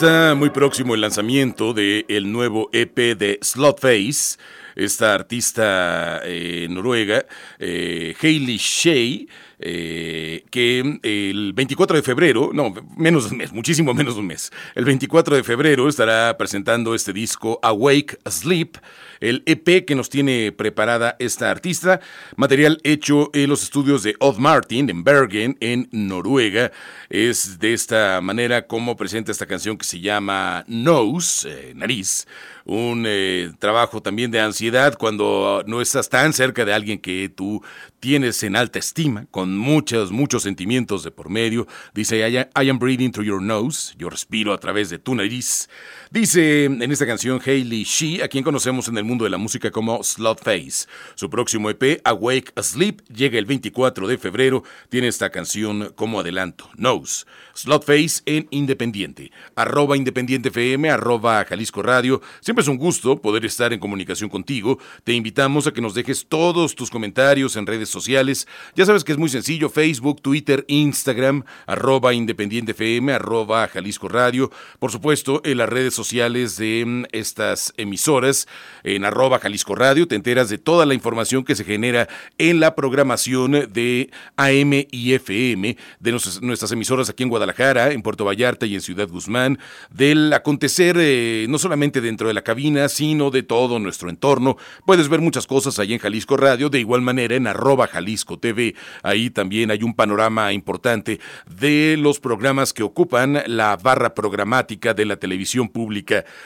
Está 0.00 0.34
muy 0.34 0.48
próximo 0.48 0.94
el 0.94 1.02
lanzamiento 1.02 1.74
del 1.74 2.06
el 2.08 2.32
nuevo 2.32 2.70
EP 2.72 3.18
de 3.18 3.38
Slotface, 3.42 4.38
esta 4.74 5.12
artista 5.12 6.22
eh, 6.24 6.68
noruega, 6.70 7.26
eh, 7.58 8.14
Hailey 8.18 8.56
Shea. 8.56 9.26
Eh, 9.62 10.46
que 10.48 11.00
eh, 11.02 11.30
el 11.30 11.52
24 11.52 11.98
de 11.98 12.02
febrero, 12.02 12.48
no, 12.54 12.72
menos 12.96 13.24
de 13.24 13.32
un 13.32 13.36
mes, 13.36 13.52
muchísimo 13.52 13.92
menos 13.92 14.14
de 14.14 14.20
un 14.20 14.26
mes, 14.28 14.50
el 14.74 14.86
24 14.86 15.36
de 15.36 15.44
febrero 15.44 15.86
estará 15.86 16.34
presentando 16.38 16.94
este 16.94 17.12
disco 17.12 17.60
Awake 17.62 18.16
Sleep, 18.26 18.78
el 19.20 19.42
EP 19.46 19.84
que 19.84 19.94
nos 19.94 20.10
tiene 20.10 20.52
preparada 20.52 21.16
esta 21.18 21.50
artista. 21.50 22.00
Material 22.36 22.80
hecho 22.84 23.30
en 23.34 23.50
los 23.50 23.62
estudios 23.62 24.02
de 24.02 24.16
Odd 24.18 24.38
Martin 24.38 24.90
en 24.90 25.04
Bergen, 25.04 25.56
en 25.60 25.88
Noruega. 25.92 26.72
Es 27.08 27.58
de 27.58 27.72
esta 27.74 28.20
manera 28.20 28.66
como 28.66 28.96
presenta 28.96 29.32
esta 29.32 29.46
canción 29.46 29.76
que 29.76 29.84
se 29.84 30.00
llama 30.00 30.64
Nose, 30.66 31.48
eh, 31.50 31.72
Nariz. 31.74 32.26
Un 32.64 33.04
eh, 33.06 33.52
trabajo 33.58 34.02
también 34.02 34.30
de 34.30 34.40
ansiedad 34.40 34.96
cuando 34.96 35.62
no 35.66 35.80
estás 35.80 36.08
tan 36.08 36.32
cerca 36.32 36.64
de 36.64 36.72
alguien 36.72 36.98
que 36.98 37.28
tú 37.28 37.62
tienes 38.00 38.42
en 38.42 38.56
alta 38.56 38.78
estima, 38.78 39.26
con 39.30 39.56
muchos, 39.56 40.10
muchos 40.10 40.42
sentimientos 40.42 41.02
de 41.02 41.10
por 41.10 41.28
medio. 41.28 41.66
Dice, 41.94 42.28
I 42.28 42.68
am 42.68 42.78
breathing 42.78 43.12
through 43.12 43.26
your 43.26 43.42
nose, 43.42 43.94
yo 43.98 44.08
respiro 44.08 44.52
a 44.52 44.58
través 44.58 44.88
de 44.90 44.98
tu 44.98 45.14
nariz. 45.14 45.68
Dice 46.12 46.64
en 46.64 46.90
esta 46.90 47.06
canción 47.06 47.40
Hailey 47.40 47.84
She, 47.84 48.20
a 48.20 48.26
quien 48.26 48.42
conocemos 48.42 48.88
en 48.88 48.98
el 48.98 49.04
mundo 49.04 49.22
de 49.22 49.30
la 49.30 49.38
música 49.38 49.70
como 49.70 50.02
Slotface. 50.02 50.88
Su 51.14 51.30
próximo 51.30 51.70
EP, 51.70 52.00
Awake 52.02 52.50
Asleep, 52.56 53.00
llega 53.14 53.38
el 53.38 53.46
24 53.46 54.08
de 54.08 54.18
febrero. 54.18 54.64
Tiene 54.88 55.06
esta 55.06 55.30
canción 55.30 55.92
como 55.94 56.18
adelanto, 56.18 56.68
Nose. 56.76 57.26
Slotface 57.54 58.22
en 58.26 58.48
Independiente. 58.50 59.30
Arroba 59.54 59.96
Independiente 59.96 60.48
FM, 60.48 60.90
arroba 60.90 61.44
Jalisco 61.44 61.80
Radio. 61.80 62.20
Siempre 62.40 62.62
es 62.62 62.68
un 62.68 62.78
gusto 62.78 63.22
poder 63.22 63.44
estar 63.44 63.72
en 63.72 63.78
comunicación 63.78 64.30
contigo. 64.30 64.80
Te 65.04 65.12
invitamos 65.12 65.68
a 65.68 65.72
que 65.72 65.80
nos 65.80 65.94
dejes 65.94 66.26
todos 66.28 66.74
tus 66.74 66.90
comentarios 66.90 67.54
en 67.54 67.68
redes 67.68 67.88
sociales. 67.88 68.48
Ya 68.74 68.84
sabes 68.84 69.04
que 69.04 69.12
es 69.12 69.18
muy 69.18 69.28
sencillo, 69.28 69.70
Facebook, 69.70 70.22
Twitter, 70.22 70.64
Instagram, 70.66 71.44
arroba 71.66 72.12
Independiente 72.14 72.72
FM, 72.72 73.12
arroba 73.12 73.68
Jalisco 73.68 74.08
Radio. 74.08 74.50
Por 74.80 74.90
supuesto, 74.90 75.40
en 75.44 75.58
las 75.58 75.68
redes 75.68 75.94
sociales 75.94 75.99
de 76.00 76.84
mm, 76.86 77.04
estas 77.12 77.74
emisoras, 77.76 78.48
en 78.84 79.04
arroba 79.04 79.38
Jalisco 79.38 79.74
Radio, 79.74 80.08
te 80.08 80.14
enteras 80.14 80.48
de 80.48 80.56
toda 80.56 80.86
la 80.86 80.94
información 80.94 81.44
que 81.44 81.54
se 81.54 81.64
genera 81.64 82.08
en 82.38 82.58
la 82.58 82.74
programación 82.74 83.52
de 83.70 84.10
AM 84.36 84.72
y 84.90 85.12
FM, 85.12 85.76
de 85.98 86.12
nuestras 86.40 86.72
emisoras 86.72 87.10
aquí 87.10 87.22
en 87.22 87.28
Guadalajara, 87.28 87.92
en 87.92 88.00
Puerto 88.00 88.24
Vallarta 88.24 88.64
y 88.64 88.74
en 88.74 88.80
Ciudad 88.80 89.08
Guzmán, 89.08 89.58
del 89.90 90.32
acontecer 90.32 90.96
eh, 90.98 91.46
no 91.50 91.58
solamente 91.58 92.00
dentro 92.00 92.28
de 92.28 92.34
la 92.34 92.42
cabina, 92.42 92.88
sino 92.88 93.30
de 93.30 93.42
todo 93.42 93.78
nuestro 93.78 94.08
entorno. 94.08 94.56
Puedes 94.86 95.08
ver 95.08 95.20
muchas 95.20 95.46
cosas 95.46 95.78
ahí 95.78 95.92
en 95.92 95.98
Jalisco 95.98 96.38
Radio, 96.38 96.70
de 96.70 96.80
igual 96.80 97.02
manera 97.02 97.36
en 97.36 97.46
arroba 97.46 97.86
Jalisco 97.88 98.38
TV. 98.38 98.74
Ahí 99.02 99.28
también 99.28 99.70
hay 99.70 99.82
un 99.82 99.94
panorama 99.94 100.52
importante 100.54 101.20
de 101.46 101.96
los 101.98 102.20
programas 102.20 102.72
que 102.72 102.82
ocupan 102.82 103.42
la 103.46 103.76
barra 103.76 104.14
programática 104.14 104.94
de 104.94 105.04
la 105.04 105.16
televisión 105.16 105.68
pública 105.68 105.89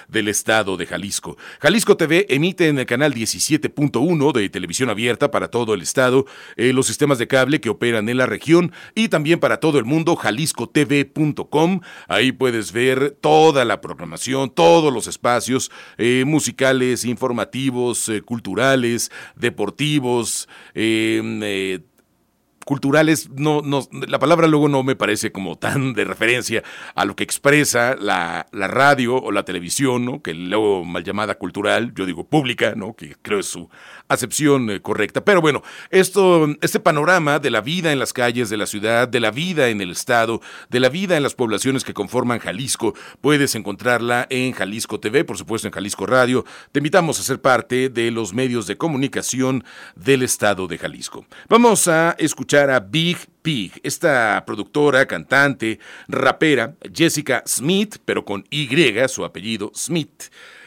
del 0.08 0.28
estado 0.28 0.76
de 0.76 0.86
Jalisco. 0.86 1.36
Jalisco 1.60 1.96
TV 1.96 2.26
emite 2.30 2.68
en 2.68 2.78
el 2.78 2.86
canal 2.86 3.12
17.1 3.12 4.32
de 4.32 4.48
televisión 4.48 4.88
abierta 4.88 5.30
para 5.30 5.48
todo 5.48 5.74
el 5.74 5.82
estado, 5.82 6.24
eh, 6.56 6.72
los 6.72 6.86
sistemas 6.86 7.18
de 7.18 7.28
cable 7.28 7.60
que 7.60 7.68
operan 7.68 8.08
en 8.08 8.16
la 8.16 8.26
región 8.26 8.72
y 8.94 9.08
también 9.08 9.38
para 9.38 9.58
todo 9.58 9.78
el 9.78 9.84
mundo 9.84 10.16
jaliscotv.com. 10.16 11.80
Ahí 12.08 12.32
puedes 12.32 12.72
ver 12.72 13.10
toda 13.20 13.64
la 13.64 13.80
programación, 13.80 14.50
todos 14.50 14.92
los 14.92 15.06
espacios 15.06 15.70
eh, 15.98 16.24
musicales, 16.26 17.04
informativos, 17.04 18.08
eh, 18.08 18.22
culturales, 18.22 19.10
deportivos, 19.36 20.48
culturales, 22.64 23.30
no, 23.30 23.62
no, 23.62 23.86
la 24.08 24.18
palabra 24.18 24.46
luego 24.46 24.68
no 24.68 24.82
me 24.82 24.96
parece 24.96 25.32
como 25.32 25.56
tan 25.56 25.94
de 25.94 26.04
referencia 26.04 26.62
a 26.94 27.04
lo 27.04 27.16
que 27.16 27.24
expresa 27.24 27.96
la, 27.98 28.46
la 28.52 28.68
radio 28.68 29.16
o 29.16 29.32
la 29.32 29.44
televisión, 29.44 30.04
¿no? 30.04 30.22
que 30.22 30.34
luego 30.34 30.84
mal 30.84 31.04
llamada 31.04 31.36
cultural, 31.36 31.92
yo 31.94 32.06
digo 32.06 32.24
pública, 32.24 32.74
¿no? 32.76 32.94
que 32.94 33.16
creo 33.22 33.40
es 33.40 33.46
su 33.46 33.68
acepción 34.08 34.70
eh, 34.70 34.80
correcta. 34.80 35.24
Pero 35.24 35.40
bueno, 35.40 35.62
esto, 35.90 36.48
este 36.60 36.80
panorama 36.80 37.38
de 37.38 37.50
la 37.50 37.60
vida 37.60 37.92
en 37.92 37.98
las 37.98 38.12
calles 38.12 38.50
de 38.50 38.56
la 38.56 38.66
ciudad, 38.66 39.08
de 39.08 39.20
la 39.20 39.30
vida 39.30 39.68
en 39.68 39.80
el 39.80 39.90
estado, 39.90 40.40
de 40.70 40.80
la 40.80 40.88
vida 40.88 41.16
en 41.16 41.22
las 41.22 41.34
poblaciones 41.34 41.84
que 41.84 41.94
conforman 41.94 42.38
Jalisco, 42.38 42.94
puedes 43.20 43.54
encontrarla 43.54 44.26
en 44.30 44.52
Jalisco 44.52 45.00
TV, 45.00 45.24
por 45.24 45.38
supuesto 45.38 45.68
en 45.68 45.72
Jalisco 45.72 46.06
Radio. 46.06 46.44
Te 46.72 46.80
invitamos 46.80 47.18
a 47.18 47.22
ser 47.22 47.40
parte 47.40 47.88
de 47.88 48.10
los 48.10 48.34
medios 48.34 48.66
de 48.66 48.76
comunicación 48.76 49.64
del 49.96 50.22
estado 50.22 50.66
de 50.66 50.78
Jalisco. 50.78 51.26
Vamos 51.48 51.88
a 51.88 52.14
escuchar 52.18 52.70
a 52.70 52.80
Big 52.80 53.18
Pig, 53.42 53.72
esta 53.82 54.42
productora, 54.46 55.06
cantante, 55.06 55.78
rapera, 56.08 56.74
Jessica 56.92 57.42
Smith, 57.46 57.96
pero 58.04 58.24
con 58.24 58.44
Y, 58.50 58.68
su 59.08 59.24
apellido 59.24 59.70
Smith. 59.74 60.24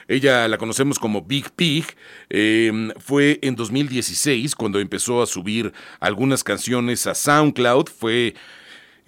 Ella 0.07 0.47
la 0.47 0.57
conocemos 0.57 0.99
como 0.99 1.21
Big 1.21 1.51
Pig. 1.51 1.85
Em, 2.29 2.91
fue 2.99 3.39
en 3.41 3.55
2016 3.55 4.55
cuando 4.55 4.79
empezó 4.79 5.21
a 5.21 5.27
subir 5.27 5.73
algunas 5.99 6.43
canciones 6.43 7.07
a 7.07 7.15
SoundCloud. 7.15 7.87
Fue 7.89 8.33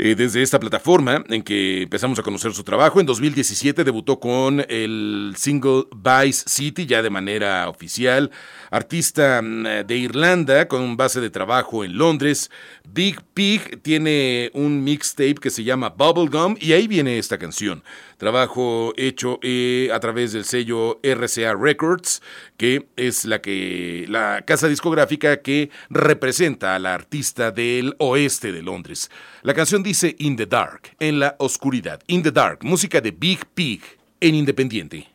eh, 0.01 0.15
desde 0.15 0.41
esta 0.41 0.62
plataforma 0.62 1.25
en 1.27 1.43
que 1.43 1.81
empezamos 1.81 2.17
a 2.19 2.23
conocer 2.23 2.53
su 2.53 2.63
trabajo. 2.63 3.01
En 3.01 3.05
2017 3.05 3.83
debutó 3.83 4.17
con 4.17 4.65
el 4.69 5.33
single 5.35 5.88
Vice 5.93 6.45
City 6.47 6.85
ya 6.85 7.01
de 7.01 7.09
manera 7.09 7.67
oficial. 7.67 8.31
Artista 8.71 9.41
mm, 9.41 9.85
de 9.85 9.97
Irlanda 9.97 10.69
con 10.69 10.95
base 10.95 11.19
de 11.19 11.29
trabajo 11.29 11.83
en 11.83 11.97
Londres. 11.97 12.49
Big 12.88 13.21
Pig 13.33 13.81
tiene 13.81 14.51
un 14.53 14.85
mixtape 14.85 15.35
que 15.35 15.49
se 15.49 15.65
llama 15.65 15.89
Bubblegum 15.89 16.55
y 16.62 16.71
ahí 16.71 16.88
viene 16.88 17.17
esta 17.17 17.38
canción. 17.38 17.83
Trabajo 18.19 18.91
hecho 18.97 19.39
eh, 19.41 19.89
a 19.93 19.99
través 20.01 20.34
del 20.34 20.43
sello 20.43 20.99
RCA 21.01 21.55
Records, 21.55 22.21
que 22.58 22.86
es 22.97 23.23
la 23.23 23.41
que 23.41 24.05
la 24.10 24.43
casa 24.45 24.67
discográfica 24.67 25.41
que 25.41 25.69
representa 25.89 26.75
a 26.75 26.79
la 26.79 26.93
artista 26.93 27.51
del 27.51 27.95
oeste 27.97 28.51
de 28.51 28.62
Londres. 28.62 29.10
La 29.41 29.53
canción 29.53 29.84
dice 29.84 30.17
In 30.19 30.36
the 30.36 30.45
Dark, 30.45 30.97
en 30.99 31.19
la 31.19 31.38
oscuridad. 31.39 32.01
In 32.08 32.21
the 32.21 32.32
Dark, 32.32 32.60
música 32.63 32.99
de 32.99 33.12
Big 33.12 33.45
Pig 33.55 33.82
en 34.19 34.36
Independiente. 34.36 35.08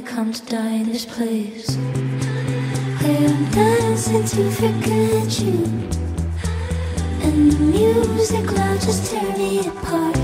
Come 0.00 0.32
to 0.32 0.46
die 0.46 0.76
in 0.76 0.86
this 0.88 1.04
place. 1.04 1.76
I'm 3.02 3.50
dancing 3.50 4.24
to 4.24 4.50
forget 4.50 5.40
you, 5.40 5.64
and 7.20 7.52
the 7.52 7.58
music 7.58 8.50
loud 8.52 8.80
just 8.80 9.10
tear 9.10 9.36
me 9.36 9.66
apart. 9.66 10.16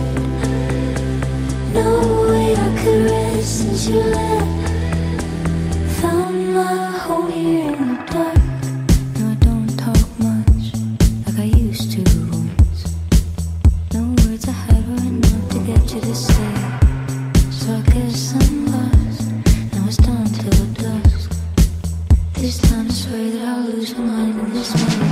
No 1.74 2.00
way 2.30 2.54
I 2.56 2.82
could 2.82 3.10
rest 3.10 3.58
since 3.58 3.88
you 3.88 4.00
left. 4.00 4.70
Found 6.00 6.54
my 6.54 6.98
home 6.98 7.30
here 7.30 7.77
This 22.48 22.56
time 22.56 22.88
I 22.88 22.94
swear 22.94 23.30
that 23.30 23.46
I'll 23.46 23.60
lose 23.60 23.94
my 23.94 24.04
mind 24.04 24.40
in 24.40 24.54
this 24.54 24.72
maze. 24.72 25.07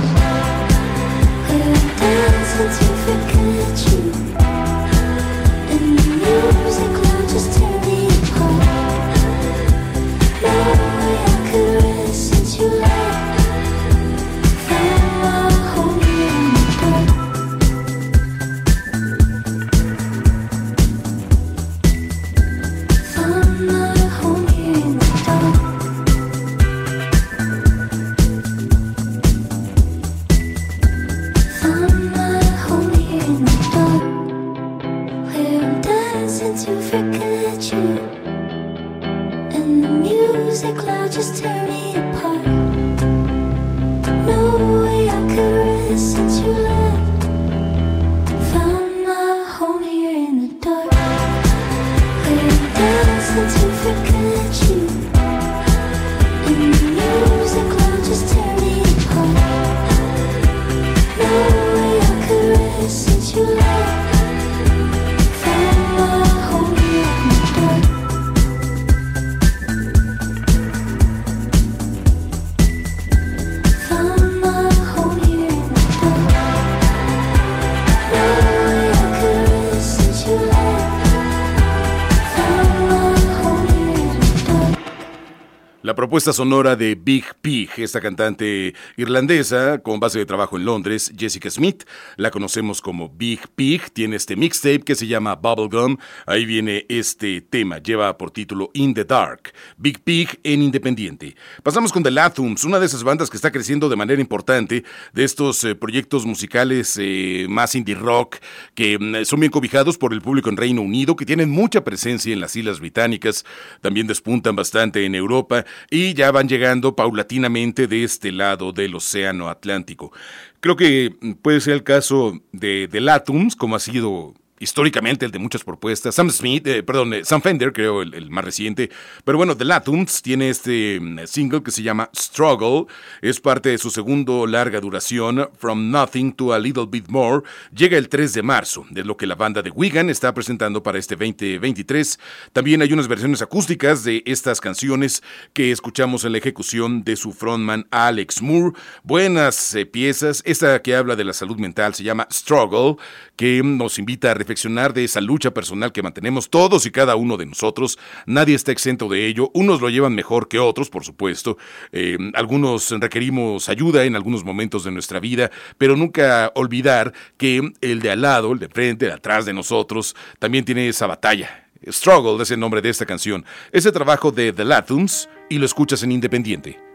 Propuesta 86.27 86.43
sonora 86.43 86.75
de 86.75 86.95
Big 86.95 87.23
Pig, 87.41 87.69
esta 87.77 88.01
cantante 88.01 88.73
irlandesa 88.97 89.79
con 89.79 90.01
base 90.01 90.19
de 90.19 90.25
trabajo 90.25 90.57
en 90.57 90.65
Londres, 90.65 91.13
Jessica 91.17 91.49
Smith, 91.49 91.83
la 92.17 92.31
conocemos 92.31 92.81
como 92.81 93.07
Big 93.07 93.47
Pig, 93.55 93.89
tiene 93.93 94.17
este 94.17 94.35
mixtape 94.35 94.81
que 94.81 94.95
se 94.95 95.07
llama 95.07 95.35
Bubblegum, 95.35 95.95
ahí 96.25 96.45
viene 96.45 96.85
este 96.89 97.39
tema, 97.39 97.77
lleva 97.77 98.17
por 98.17 98.31
título 98.31 98.71
In 98.73 98.93
the 98.93 99.05
Dark, 99.05 99.53
Big 99.77 100.01
Pig 100.03 100.37
en 100.43 100.63
Independiente. 100.63 101.33
Pasamos 101.63 101.93
con 101.93 102.03
The 102.03 102.11
Latums, 102.11 102.65
una 102.65 102.79
de 102.79 102.87
esas 102.87 103.03
bandas 103.03 103.29
que 103.29 103.37
está 103.37 103.49
creciendo 103.49 103.87
de 103.87 103.95
manera 103.95 104.19
importante, 104.19 104.83
de 105.13 105.23
estos 105.23 105.63
eh, 105.63 105.75
proyectos 105.75 106.25
musicales 106.25 106.97
eh, 106.99 107.45
más 107.47 107.73
indie 107.73 107.95
rock, 107.95 108.37
que 108.75 108.99
mm, 108.99 109.23
son 109.23 109.39
bien 109.39 109.51
cobijados 109.51 109.97
por 109.97 110.11
el 110.11 110.21
público 110.21 110.49
en 110.49 110.57
Reino 110.57 110.81
Unido, 110.81 111.15
que 111.15 111.25
tienen 111.25 111.49
mucha 111.49 111.85
presencia 111.85 112.33
en 112.33 112.41
las 112.41 112.53
Islas 112.57 112.81
Británicas, 112.81 113.45
también 113.79 114.07
despuntan 114.07 114.57
bastante 114.57 115.05
en 115.05 115.15
Europa, 115.15 115.63
y 115.89 116.16
ya 116.17 116.31
van 116.31 116.49
llegando 116.49 116.95
paulatinamente 116.95 117.87
de 117.87 118.03
este 118.03 118.33
lado 118.33 118.73
del 118.73 118.95
Océano 118.95 119.47
Atlántico. 119.47 120.11
Creo 120.59 120.75
que 120.75 121.15
puede 121.41 121.61
ser 121.61 121.75
el 121.75 121.83
caso 121.83 122.41
de, 122.51 122.89
de 122.89 122.99
Latums, 122.99 123.55
como 123.55 123.75
ha 123.75 123.79
sido 123.79 124.33
históricamente 124.59 125.25
el 125.25 125.31
de 125.31 125.39
muchas 125.39 125.63
propuestas. 125.63 126.15
Sam 126.15 126.29
Smith, 126.29 126.65
eh, 126.67 126.83
perdón, 126.83 127.13
eh, 127.13 127.25
Sam 127.25 127.41
Fender, 127.41 127.73
creo, 127.73 128.01
el, 128.01 128.29
más 128.29 128.43
reciente. 128.43 128.89
Pero 129.23 129.37
bueno, 129.37 129.55
The 129.55 129.65
Latums 129.65 130.21
tiene 130.21 130.49
este 130.49 130.99
mm, 130.99 131.19
single 131.25 131.63
que 131.63 131.71
se 131.71 131.83
llama 131.83 132.09
Struggle. 132.15 132.85
Es 133.21 133.39
parte 133.39 133.69
de 133.69 133.77
su 133.77 133.89
segundo 133.89 134.47
larga 134.47 134.79
duración, 134.79 135.49
From 135.57 135.91
Nothing 135.91 136.33
to 136.33 136.53
a 136.53 136.59
Little 136.59 136.85
Bit 136.87 137.07
More. 137.09 137.43
Llega 137.75 137.97
el 137.97 138.09
3 138.09 138.33
de 138.33 138.43
marzo, 138.43 138.85
de 138.89 139.03
lo 139.03 139.17
que 139.17 139.27
la 139.27 139.35
banda 139.35 139.61
de 139.61 139.69
Wigan 139.69 140.09
está 140.09 140.33
presentando 140.33 140.83
para 140.83 140.99
este 140.99 141.15
2023. 141.15 142.19
También 142.53 142.81
hay 142.81 142.93
unas 142.93 143.07
versiones 143.07 143.41
acústicas 143.41 144.03
de 144.03 144.23
estas 144.25 144.61
canciones 144.61 145.23
que 145.53 145.71
escuchamos 145.71 146.23
en 146.23 146.31
la 146.31 146.37
ejecución 146.37 147.03
de 147.03 147.15
su 147.15 147.33
frontman 147.33 147.87
Alex 147.91 148.41
Moore. 148.41 148.75
Buenas 149.03 149.75
eh, 149.75 149.85
piezas. 149.85 150.41
Esta 150.45 150.81
que 150.81 150.95
habla 150.95 151.15
de 151.15 151.23
la 151.23 151.33
salud 151.33 151.57
mental 151.57 151.93
se 151.93 152.03
llama 152.03 152.27
Struggle, 152.31 152.95
que 153.35 153.61
nos 153.63 153.99
invita 153.99 154.31
a 154.31 154.33
reflexionar 154.47 154.93
de 154.93 155.03
esa 155.03 155.19
lucha 155.19 155.51
personal 155.51 155.91
que 155.91 156.01
mantenemos 156.01 156.49
todos 156.49 156.85
y 156.85 156.91
cada 156.91 157.17
uno 157.17 157.35
de 157.35 157.45
nosotros. 157.45 157.99
Nadie 158.25 158.55
está 158.55 158.71
exento 158.71 159.09
de 159.09 159.27
ello. 159.27 159.51
Unos 159.53 159.81
lo 159.81 159.89
llevan 159.89 160.15
mejor 160.15 160.47
que 160.47 160.57
otros, 160.57 160.89
por 160.89 161.03
supuesto. 161.03 161.57
Eh, 161.91 162.17
algunos 162.33 162.89
requerimos 162.91 163.67
ayuda 163.67 164.05
en 164.05 164.15
algunos 164.15 164.45
momentos 164.45 164.85
de 164.85 164.91
nuestra 164.91 165.19
vida, 165.19 165.51
pero 165.77 165.97
nunca 165.97 166.53
olvidar 166.55 167.11
que 167.35 167.73
el 167.81 167.99
de 167.99 168.11
al 168.11 168.21
lado, 168.21 168.53
el 168.53 168.59
de 168.59 168.69
frente, 168.69 169.07
de 169.07 169.11
atrás 169.11 169.45
de 169.45 169.51
nosotros, 169.51 170.15
también 170.39 170.63
tiene 170.63 170.87
esa 170.87 171.07
batalla. 171.07 171.65
Struggle 171.85 172.41
es 172.41 172.49
el 172.51 172.59
nombre 172.61 172.81
de 172.81 172.89
esta 172.89 173.05
canción. 173.05 173.43
Ese 173.73 173.91
trabajo 173.91 174.31
de 174.31 174.53
The 174.53 174.63
Latums 174.63 175.27
y 175.49 175.57
lo 175.57 175.65
escuchas 175.65 176.03
en 176.03 176.13
Independiente. 176.13 176.86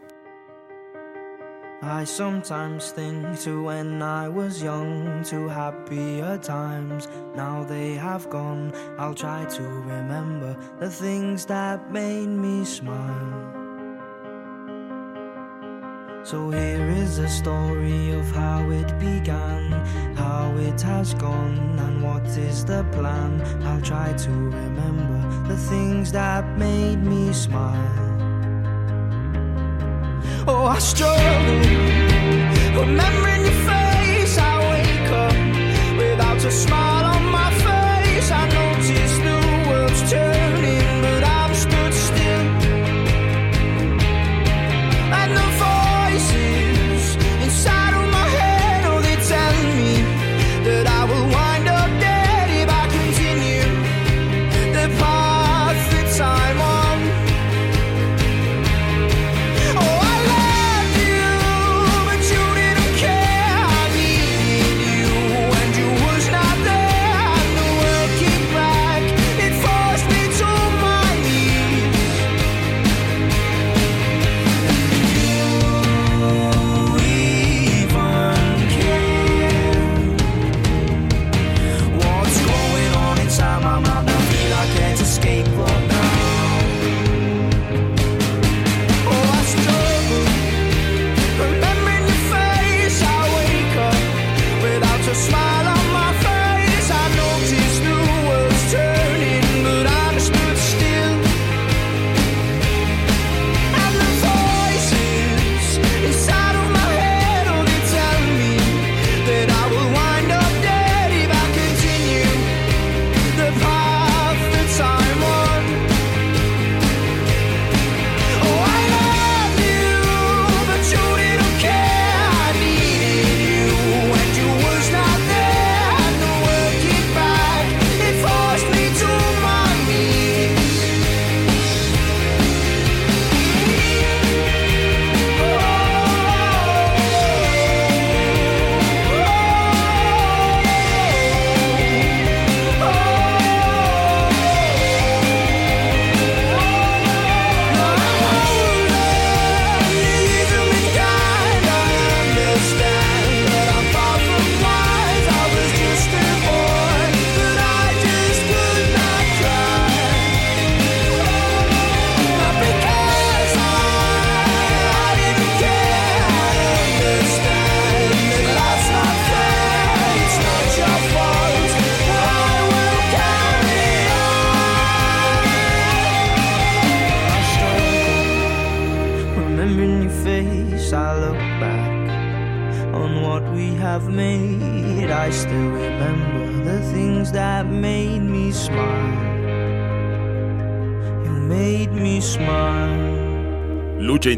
I 1.85 2.05
sometimes 2.05 2.93
think 2.93 3.41
to 3.41 3.65
when 3.65 4.03
I 4.03 4.29
was 4.29 4.63
young, 4.63 5.25
to 5.25 5.49
happier 5.49 6.39
times. 6.39 7.09
Now 7.35 7.65
they 7.65 7.95
have 7.95 8.31
gone. 8.31 8.73
I'll 8.99 9.17
try 9.17 9.45
to 9.47 9.63
remember 9.63 10.57
the 10.79 10.89
things 10.89 11.45
that 11.47 11.91
made 11.91 12.29
me 12.29 12.65
smile. 12.65 13.53
So 16.23 16.51
here 16.51 16.89
is 16.89 17.17
the 17.17 17.29
story 17.29 18.13
of 18.13 18.31
how 18.31 18.71
it 18.71 18.97
began, 19.01 19.73
how 20.15 20.55
it 20.59 20.81
has 20.83 21.15
gone, 21.15 21.59
and 21.81 22.01
what 22.01 22.25
is 22.27 22.65
the 22.65 22.85
plan. 22.93 23.43
I'll 23.65 23.83
try 23.83 24.13
to 24.13 24.31
remember 24.31 25.49
the 25.49 25.57
things 25.57 26.13
that 26.13 26.47
made 26.57 27.03
me 27.03 27.33
smile. 27.33 28.12
Oh, 30.49 30.67
I 30.67 30.79
struggle 30.81 31.23
remembering 32.75 33.45
your 33.45 33.59
face. 33.71 34.37
I 34.39 34.59
wake 34.71 35.11
up 35.25 35.97
without 35.97 36.45
a 36.45 36.51
smile 36.51 37.05
on 37.15 37.25
my 37.31 37.51
face. 37.65 38.31
I 38.31 38.49
notice 38.49 38.72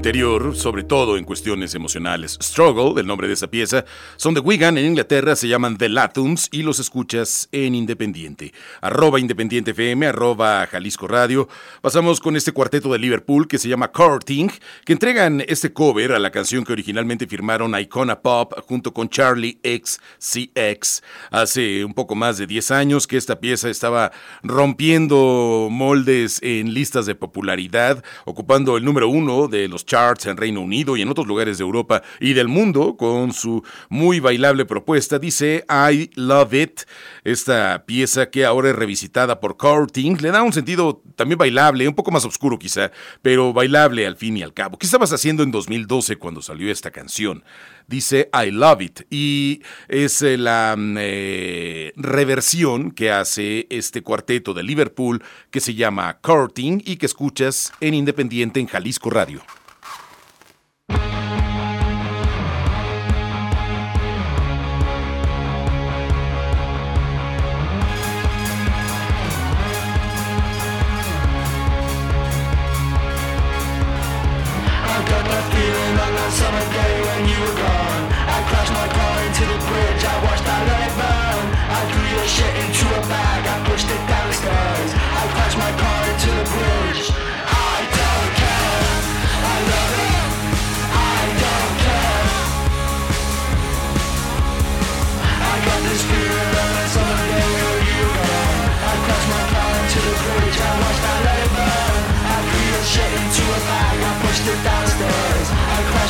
interior, 0.05 0.55
sobre 0.55 0.83
todo 0.83 1.17
en 1.17 1.25
cuestiones 1.25 1.75
emocionales. 1.75 2.37
Struggle, 2.43 3.01
el 3.01 3.07
nombre 3.07 3.27
de 3.27 3.33
esa 3.33 3.47
pieza, 3.47 3.87
son 4.17 4.35
de 4.35 4.41
Wigan 4.41 4.77
en 4.77 4.85
Inglaterra, 4.85 5.35
se 5.35 5.49
llaman 5.49 5.79
The 5.79 5.89
Latums 5.89 6.51
y 6.53 6.63
los 6.63 6.79
escuchas 6.79 7.49
en 7.53 7.75
Independiente. 7.75 8.53
Independiente 9.19 9.71
FM, 9.71 10.09
arroba 10.09 10.67
Jalisco 10.67 11.09
Radio. 11.09 11.49
Pasamos 11.81 12.21
con 12.21 12.37
este 12.37 12.53
cuarteto 12.53 12.93
de 12.93 12.99
Liverpool 12.99 13.49
que 13.49 13.57
se 13.57 13.71
llama 13.71 13.93
Courting, 13.93 14.51
que 14.85 14.93
entregan 14.93 15.43
este 15.49 15.73
cover 15.73 16.13
a 16.13 16.19
la 16.19 16.31
canción 16.31 16.65
que 16.65 16.75
originalmente 16.75 17.27
firmaron 17.27 17.75
Icona 17.81 18.21
Pop 18.21 18.53
junto 18.69 18.93
con 18.93 19.09
Charlie 19.09 19.59
XCX. 19.65 21.03
Hace 21.31 21.83
un 21.83 21.95
poco 21.95 22.15
más 22.15 22.37
de 22.37 22.47
10 22.47 22.73
años 22.73 23.07
que 23.07 23.17
esta 23.17 23.41
pieza 23.41 23.71
estaba 23.71 24.13
rompiendo 24.43 25.69
moldes 25.71 26.41
en 26.43 26.75
listas 26.75 27.07
de 27.07 27.15
popularidad, 27.15 28.05
ocupando 28.27 28.77
el 28.77 28.85
número 28.85 29.09
uno 29.09 29.49
de 29.49 29.67
los 29.67 29.87
en 29.95 30.37
Reino 30.37 30.61
Unido 30.61 30.97
y 30.97 31.03
en 31.03 31.09
otros 31.09 31.27
lugares 31.27 31.59
de 31.59 31.63
Europa 31.63 32.03
y 32.19 32.33
del 32.33 32.49
mundo 32.49 32.97
con 32.97 33.33
su 33.33 33.63
muy 33.89 34.19
bailable 34.19 34.65
propuesta. 34.65 35.21
Dice 35.21 35.65
I 35.69 36.11
Love 36.17 36.55
It, 36.55 36.81
esta 37.23 37.85
pieza 37.87 38.29
que 38.29 38.45
ahora 38.45 38.71
es 38.71 38.77
revisitada 38.77 39.39
por 39.39 39.57
Courting, 39.57 40.21
le 40.21 40.33
da 40.33 40.43
un 40.43 40.53
sentido 40.53 41.01
también 41.15 41.39
bailable, 41.39 41.87
un 41.87 41.95
poco 41.95 42.11
más 42.11 42.25
oscuro 42.25 42.59
quizá, 42.59 42.91
pero 43.23 43.53
bailable 43.53 44.05
al 44.05 44.17
fin 44.17 44.37
y 44.37 44.43
al 44.43 44.53
cabo. 44.53 44.79
¿Qué 44.79 44.87
estabas 44.87 45.13
haciendo 45.13 45.45
en 45.45 45.53
2012 45.53 46.17
cuando 46.17 46.43
salió 46.43 46.73
esta 46.73 46.91
canción? 46.91 47.45
Dice 47.87 48.31
I 48.33 48.51
Love 48.51 48.81
It 48.81 49.01
y 49.11 49.63
es 49.89 50.23
eh, 50.23 50.39
la 50.39 50.75
mm, 50.77 50.97
eh, 50.99 51.93
reversión 51.97 52.91
que 52.91 53.13
hace 53.13 53.67
este 53.71 54.03
cuarteto 54.03 54.55
de 54.55 54.63
Liverpool 54.63 55.23
que 55.51 55.61
se 55.61 55.75
llama 55.75 56.19
Courting 56.21 56.83
y 56.85 56.97
que 56.97 57.07
escuchas 57.07 57.73
en 57.81 57.95
Independiente 57.95 58.59
en 58.59 58.67
Jalisco 58.67 59.11
Radio. 59.11 59.43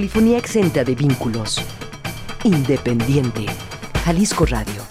Polifonía 0.00 0.38
exenta 0.38 0.82
de 0.82 0.94
vínculos. 0.94 1.60
Independiente. 2.44 3.44
Jalisco 4.02 4.46
Radio. 4.46 4.82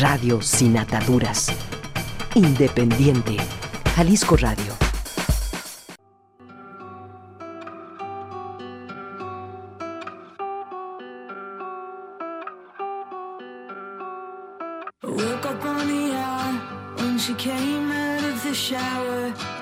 Radio 0.00 0.42
sin 0.42 0.76
ataduras. 0.76 1.52
Independiente. 2.34 3.36
Jalisco 3.94 4.36
Radio. 4.36 4.74
Woke 15.04 15.46
when 16.96 17.18
she 17.18 17.34
came 17.34 17.92
out 17.92 18.24
of 18.24 18.42
the 18.42 18.52
shower. 18.52 19.61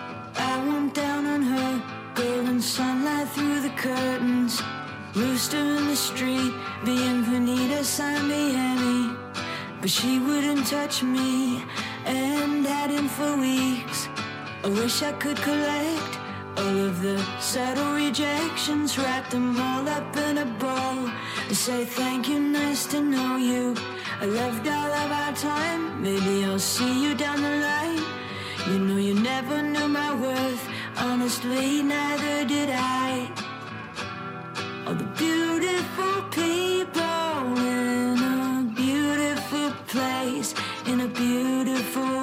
Curtains. 3.81 4.63
Rooster 5.15 5.57
in 5.57 5.87
the 5.87 5.97
street, 5.97 6.53
the 6.85 6.93
Bienvenida 6.93 7.83
San 7.83 8.29
Miami. 8.29 9.17
But 9.81 9.89
she 9.89 10.19
wouldn't 10.19 10.67
touch 10.67 11.03
me, 11.03 11.65
and 12.05 12.67
hadn't 12.67 13.09
for 13.09 13.37
weeks. 13.39 14.09
I 14.63 14.69
wish 14.69 15.03
I 15.03 15.13
could 15.13 15.39
collect 15.39 16.13
all 16.59 16.77
of 16.89 17.01
the 17.01 17.19
subtle 17.41 17.95
rejections, 17.95 18.99
wrap 18.99 19.31
them 19.31 19.59
all 19.59 19.89
up 19.89 20.15
in 20.29 20.37
a 20.39 20.45
bow. 20.45 21.11
To 21.49 21.55
say 21.55 21.87
thank 21.87 22.29
you, 22.29 22.39
nice 22.39 22.85
to 22.93 23.01
know 23.01 23.37
you. 23.37 23.75
I 24.21 24.27
loved 24.27 24.69
all 24.69 24.93
of 25.05 25.11
our 25.23 25.33
time. 25.33 26.03
Maybe 26.03 26.45
I'll 26.45 26.59
see 26.59 26.95
you 27.05 27.15
down 27.15 27.41
the 27.41 27.57
line. 27.69 28.05
You 28.69 28.79
know 28.79 28.99
you 28.99 29.15
never 29.15 29.63
knew 29.63 29.89
my 29.89 30.13
worth. 30.15 30.69
Honestly, 30.99 31.83
neither 31.83 32.45
did 32.45 32.69
I. 32.71 33.40
All 34.91 34.97
the 34.97 35.05
beautiful 35.05 36.23
people 36.33 37.59
in 37.59 38.19
a 38.19 38.73
beautiful 38.75 39.71
place, 39.87 40.53
in 40.85 41.03
a 41.03 41.07
beautiful 41.07 42.20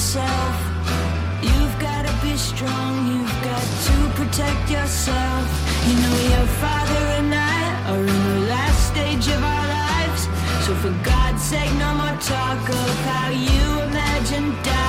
yourself. 0.00 0.56
You've 1.42 1.78
gotta 1.78 2.10
be 2.22 2.34
strong, 2.34 3.06
you've 3.06 3.38
got 3.44 3.66
to 3.86 3.96
protect 4.14 4.70
yourself. 4.70 5.44
You 5.86 5.94
know, 6.00 6.16
your 6.34 6.46
father 6.62 7.02
and 7.18 7.34
I 7.34 7.60
are 7.90 8.00
in 8.00 8.20
the 8.30 8.40
last 8.48 8.80
stage 8.92 9.28
of 9.28 9.42
our 9.44 9.66
lives. 9.78 10.22
So, 10.64 10.74
for 10.76 10.92
God's 11.04 11.42
sake, 11.42 11.72
no 11.74 11.92
more 11.96 12.16
talk 12.18 12.66
of 12.66 12.94
how 13.10 13.28
you 13.28 13.82
imagine 13.88 14.54
dying. 14.62 14.79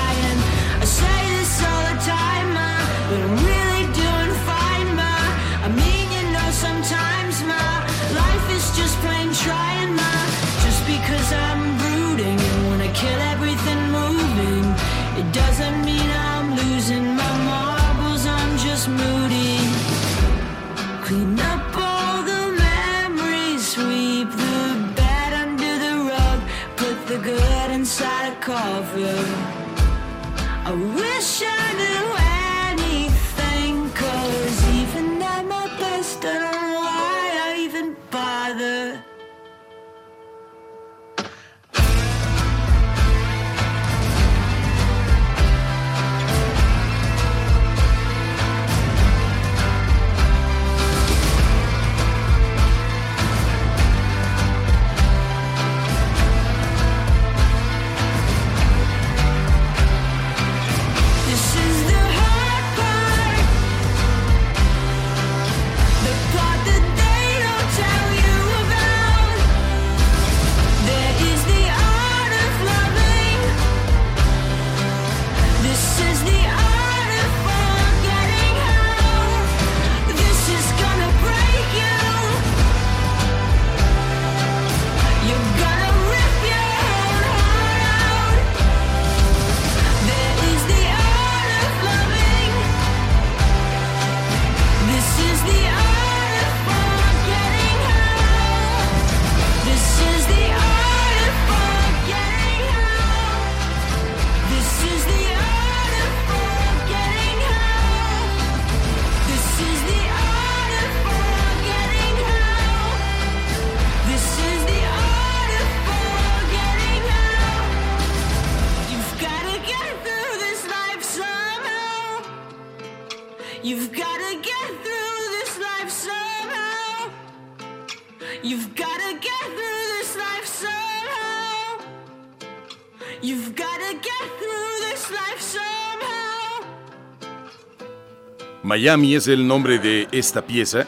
Miami 138.81 139.13
es 139.13 139.27
el 139.27 139.45
nombre 139.45 139.77
de 139.77 140.07
esta 140.11 140.41
pieza. 140.41 140.87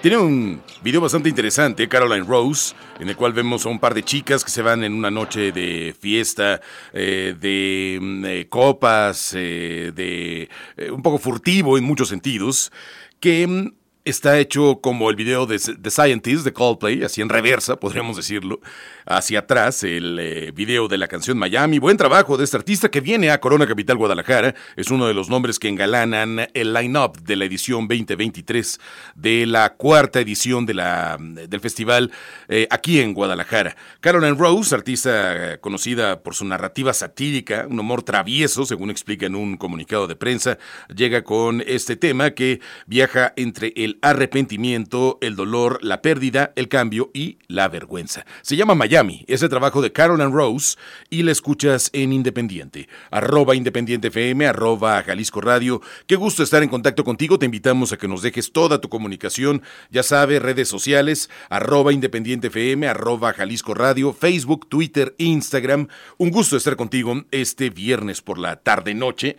Tiene 0.00 0.16
un 0.16 0.60
video 0.82 1.00
bastante 1.00 1.28
interesante, 1.28 1.88
Caroline 1.88 2.26
Rose, 2.26 2.74
en 2.98 3.08
el 3.08 3.14
cual 3.14 3.32
vemos 3.32 3.64
a 3.64 3.68
un 3.68 3.78
par 3.78 3.94
de 3.94 4.02
chicas 4.02 4.42
que 4.42 4.50
se 4.50 4.60
van 4.60 4.82
en 4.82 4.92
una 4.92 5.08
noche 5.08 5.52
de 5.52 5.94
fiesta, 5.96 6.60
eh, 6.92 7.36
de 7.38 8.00
mm, 8.02 8.24
eh, 8.24 8.46
copas, 8.48 9.34
eh, 9.36 9.92
de 9.94 10.48
un 10.90 11.00
poco 11.00 11.18
furtivo 11.18 11.78
en 11.78 11.84
muchos 11.84 12.08
sentidos, 12.08 12.72
que 13.20 13.46
mm, 13.46 13.81
está 14.04 14.38
hecho 14.38 14.80
como 14.80 15.10
el 15.10 15.16
video 15.16 15.46
de 15.46 15.58
The 15.58 15.90
Scientist 15.90 16.44
de 16.44 16.52
Coldplay, 16.52 17.04
así 17.04 17.20
en 17.20 17.28
reversa, 17.28 17.76
podríamos 17.76 18.16
decirlo, 18.16 18.60
hacia 19.06 19.40
atrás, 19.40 19.84
el 19.84 20.18
eh, 20.18 20.52
video 20.52 20.88
de 20.88 20.98
la 20.98 21.08
canción 21.08 21.38
Miami. 21.38 21.78
Buen 21.78 21.96
trabajo 21.96 22.36
de 22.36 22.44
este 22.44 22.56
artista 22.56 22.90
que 22.90 23.00
viene 23.00 23.30
a 23.30 23.40
Corona 23.40 23.66
Capital 23.66 23.96
Guadalajara. 23.96 24.54
Es 24.76 24.90
uno 24.90 25.06
de 25.06 25.14
los 25.14 25.28
nombres 25.28 25.58
que 25.58 25.68
engalanan 25.68 26.48
el 26.52 26.72
line-up 26.72 27.20
de 27.22 27.36
la 27.36 27.44
edición 27.44 27.86
2023 27.86 28.80
de 29.14 29.46
la 29.46 29.74
cuarta 29.74 30.20
edición 30.20 30.66
de 30.66 30.74
la, 30.74 31.16
del 31.20 31.60
festival 31.60 32.10
eh, 32.48 32.66
aquí 32.70 33.00
en 33.00 33.14
Guadalajara. 33.14 33.76
Caroline 34.00 34.36
Rose, 34.36 34.74
artista 34.74 35.54
eh, 35.54 35.58
conocida 35.58 36.22
por 36.22 36.34
su 36.34 36.44
narrativa 36.44 36.92
satírica, 36.92 37.66
un 37.68 37.78
humor 37.78 38.02
travieso, 38.02 38.64
según 38.64 38.90
explica 38.90 39.26
en 39.26 39.36
un 39.36 39.56
comunicado 39.56 40.06
de 40.06 40.16
prensa, 40.16 40.58
llega 40.94 41.22
con 41.22 41.62
este 41.66 41.96
tema 41.96 42.32
que 42.32 42.60
viaja 42.86 43.32
entre 43.36 43.72
el 43.76 43.91
arrepentimiento, 44.00 45.18
el 45.20 45.36
dolor, 45.36 45.78
la 45.82 46.02
pérdida, 46.02 46.52
el 46.56 46.68
cambio 46.68 47.10
y 47.12 47.38
la 47.48 47.68
vergüenza. 47.68 48.24
Se 48.42 48.56
llama 48.56 48.74
Miami, 48.74 49.24
es 49.28 49.42
el 49.42 49.48
trabajo 49.48 49.82
de 49.82 49.92
Caroline 49.92 50.30
Rose 50.30 50.78
y 51.10 51.22
la 51.22 51.32
escuchas 51.32 51.90
en 51.92 52.12
Independiente. 52.12 52.88
Arroba 53.10 53.54
Independiente 53.54 54.08
FM, 54.08 54.46
arroba 54.46 55.02
Jalisco 55.02 55.40
Radio. 55.40 55.82
Qué 56.06 56.16
gusto 56.16 56.42
estar 56.42 56.62
en 56.62 56.68
contacto 56.68 57.04
contigo. 57.04 57.38
Te 57.38 57.46
invitamos 57.46 57.92
a 57.92 57.96
que 57.96 58.08
nos 58.08 58.22
dejes 58.22 58.52
toda 58.52 58.80
tu 58.80 58.88
comunicación. 58.88 59.62
Ya 59.90 60.02
sabes, 60.02 60.40
redes 60.40 60.68
sociales, 60.68 61.30
arroba 61.50 61.92
Independiente 61.92 62.46
FM, 62.48 62.88
arroba 62.88 63.32
Jalisco 63.32 63.74
Radio, 63.74 64.12
Facebook, 64.12 64.68
Twitter, 64.68 65.14
Instagram. 65.18 65.88
Un 66.18 66.30
gusto 66.30 66.56
estar 66.56 66.76
contigo 66.76 67.24
este 67.30 67.70
viernes 67.70 68.22
por 68.22 68.38
la 68.38 68.56
tarde-noche. 68.56 69.36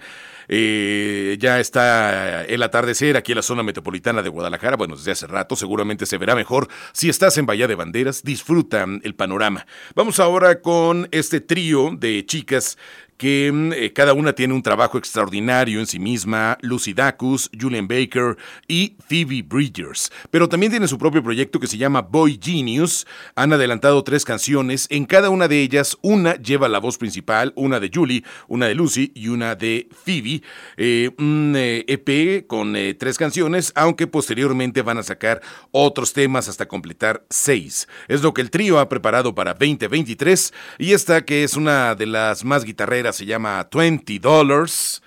Eh, 0.47 1.37
ya 1.39 1.59
está 1.59 2.43
el 2.45 2.61
atardecer 2.63 3.17
aquí 3.17 3.31
en 3.31 3.37
la 3.37 3.41
zona 3.41 3.63
metropolitana 3.63 4.21
de 4.21 4.29
Guadalajara. 4.29 4.77
Bueno, 4.77 4.95
desde 4.95 5.11
hace 5.11 5.27
rato 5.27 5.55
seguramente 5.55 6.05
se 6.05 6.17
verá 6.17 6.35
mejor. 6.35 6.67
Si 6.91 7.09
estás 7.09 7.37
en 7.37 7.45
Bahía 7.45 7.67
de 7.67 7.75
Banderas, 7.75 8.23
disfruta 8.23 8.85
el 9.03 9.15
panorama. 9.15 9.65
Vamos 9.95 10.19
ahora 10.19 10.61
con 10.61 11.07
este 11.11 11.41
trío 11.41 11.91
de 11.97 12.25
chicas 12.25 12.77
que 13.23 13.49
mm, 13.53 13.71
eh, 13.71 13.93
cada 13.93 14.11
una 14.13 14.33
tiene 14.33 14.53
un 14.53 14.61
trabajo 14.61 14.97
extraordinario 14.97 15.79
en 15.79 15.87
sí 15.87 15.97
misma, 15.97 16.57
Lucy 16.59 16.93
Dacus, 16.93 17.49
Julian 17.57 17.87
Baker 17.87 18.35
y 18.67 18.97
Phoebe 19.07 19.41
Bridgers. 19.41 20.11
Pero 20.29 20.49
también 20.49 20.73
tiene 20.73 20.89
su 20.89 20.97
propio 20.97 21.23
proyecto 21.23 21.57
que 21.57 21.67
se 21.67 21.77
llama 21.77 22.01
Boy 22.01 22.37
Genius. 22.43 23.07
Han 23.35 23.53
adelantado 23.53 24.03
tres 24.03 24.25
canciones. 24.25 24.87
En 24.89 25.05
cada 25.05 25.29
una 25.29 25.47
de 25.47 25.61
ellas, 25.61 25.97
una 26.01 26.35
lleva 26.35 26.67
la 26.67 26.79
voz 26.79 26.97
principal, 26.97 27.53
una 27.55 27.79
de 27.79 27.89
Julie, 27.93 28.25
una 28.49 28.67
de 28.67 28.75
Lucy 28.75 29.13
y 29.15 29.29
una 29.29 29.55
de 29.55 29.87
Phoebe. 30.03 30.41
Eh, 30.75 31.11
un 31.17 31.53
eh, 31.55 31.85
EP 31.87 32.45
con 32.45 32.75
tres 32.99 33.17
canciones, 33.17 33.71
aunque 33.75 34.05
posteriormente 34.05 34.81
van 34.81 34.97
a 34.97 35.03
sacar 35.03 35.41
otros 35.71 36.11
temas 36.11 36.49
hasta 36.49 36.67
completar 36.67 37.25
seis. 37.29 37.87
Es 38.09 38.21
lo 38.21 38.33
que 38.33 38.41
el 38.41 38.51
trío 38.51 38.79
ha 38.79 38.89
preparado 38.89 39.33
para 39.33 39.53
2023 39.53 40.53
y 40.77 40.91
esta 40.91 41.23
que 41.23 41.45
es 41.45 41.55
una 41.55 41.95
de 41.95 42.07
las 42.07 42.43
más 42.43 42.65
guitarreras 42.65 43.12
se 43.13 43.25
llama 43.25 43.67
20 43.71 44.19
Dollars. 44.19 45.01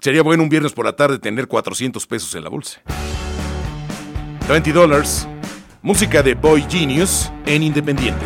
Sería 0.00 0.22
bueno 0.22 0.42
un 0.42 0.48
viernes 0.48 0.72
por 0.72 0.84
la 0.84 0.96
tarde 0.96 1.18
tener 1.18 1.46
400 1.46 2.06
pesos 2.06 2.34
en 2.34 2.44
la 2.44 2.50
bolsa. 2.50 2.80
20 4.48 4.72
Dollars. 4.72 5.28
Música 5.82 6.22
de 6.22 6.34
Boy 6.34 6.66
Genius 6.68 7.30
en 7.46 7.62
Independiente. 7.62 8.24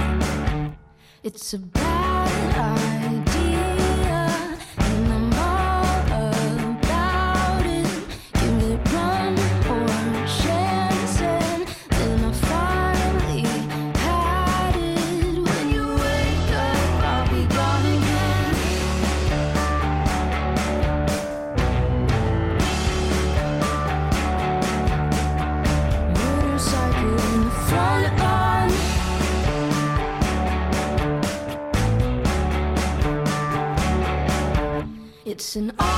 It's 35.54 35.91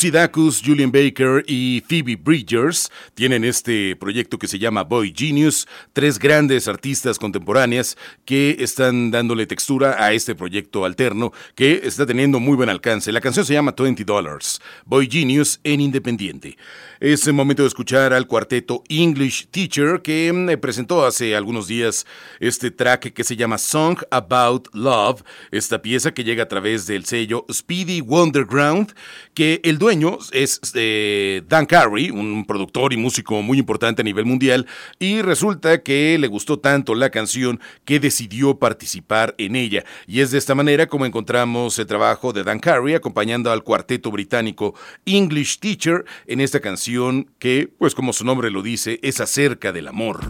Lucy 0.00 0.12
Dacus, 0.12 0.62
Julian 0.64 0.90
Baker 0.90 1.44
y 1.46 1.82
Phoebe 1.86 2.16
Bridgers 2.16 2.90
tienen 3.12 3.44
este 3.44 3.94
proyecto 3.96 4.38
que 4.38 4.46
se 4.46 4.58
llama 4.58 4.82
Boy 4.82 5.12
Genius, 5.14 5.68
tres 5.92 6.18
grandes 6.18 6.68
artistas 6.68 7.18
contemporáneas 7.18 7.98
que 8.24 8.56
están 8.60 9.10
dándole 9.10 9.44
textura 9.44 10.02
a 10.02 10.14
este 10.14 10.34
proyecto 10.34 10.86
alterno 10.86 11.34
que 11.54 11.82
está 11.84 12.06
teniendo 12.06 12.40
muy 12.40 12.56
buen 12.56 12.70
alcance. 12.70 13.12
La 13.12 13.20
canción 13.20 13.44
se 13.44 13.52
llama 13.52 13.74
20 13.76 14.02
Dollars, 14.04 14.62
Boy 14.86 15.06
Genius 15.06 15.60
en 15.64 15.82
Independiente. 15.82 16.56
Es 16.98 17.26
el 17.26 17.34
momento 17.34 17.62
de 17.62 17.68
escuchar 17.68 18.14
al 18.14 18.26
cuarteto 18.26 18.82
English 18.88 19.48
Teacher 19.50 20.00
que 20.00 20.32
mm, 20.32 20.60
presentó 20.60 21.04
hace 21.04 21.36
algunos 21.36 21.66
días 21.66 22.06
este 22.40 22.70
track 22.70 23.12
que 23.12 23.24
se 23.24 23.36
llama 23.36 23.58
Song 23.58 23.98
About 24.10 24.68
Love, 24.72 25.22
esta 25.50 25.82
pieza 25.82 26.12
que 26.12 26.24
llega 26.24 26.44
a 26.44 26.48
través 26.48 26.86
del 26.86 27.04
sello 27.04 27.44
Speedy 27.52 28.00
Wonderground, 28.00 28.94
que 29.34 29.60
el 29.62 29.78
dueño 29.78 29.89
es 29.90 30.60
eh, 30.74 31.42
Dan 31.48 31.66
Carey, 31.66 32.10
un 32.10 32.44
productor 32.44 32.92
y 32.92 32.96
músico 32.96 33.42
muy 33.42 33.58
importante 33.58 34.02
a 34.02 34.04
nivel 34.04 34.24
mundial, 34.24 34.66
y 35.00 35.20
resulta 35.20 35.82
que 35.82 36.16
le 36.18 36.28
gustó 36.28 36.60
tanto 36.60 36.94
la 36.94 37.10
canción 37.10 37.60
que 37.84 37.98
decidió 37.98 38.58
participar 38.58 39.34
en 39.38 39.56
ella. 39.56 39.84
Y 40.06 40.20
es 40.20 40.30
de 40.30 40.38
esta 40.38 40.54
manera 40.54 40.86
como 40.86 41.06
encontramos 41.06 41.78
el 41.78 41.86
trabajo 41.86 42.32
de 42.32 42.44
Dan 42.44 42.60
Carey 42.60 42.94
acompañando 42.94 43.50
al 43.50 43.64
cuarteto 43.64 44.12
británico 44.12 44.74
English 45.06 45.58
Teacher 45.58 46.04
en 46.26 46.40
esta 46.40 46.60
canción 46.60 47.28
que, 47.40 47.68
pues 47.78 47.94
como 47.94 48.12
su 48.12 48.24
nombre 48.24 48.50
lo 48.50 48.62
dice, 48.62 49.00
es 49.02 49.20
acerca 49.20 49.72
del 49.72 49.88
amor. 49.88 50.20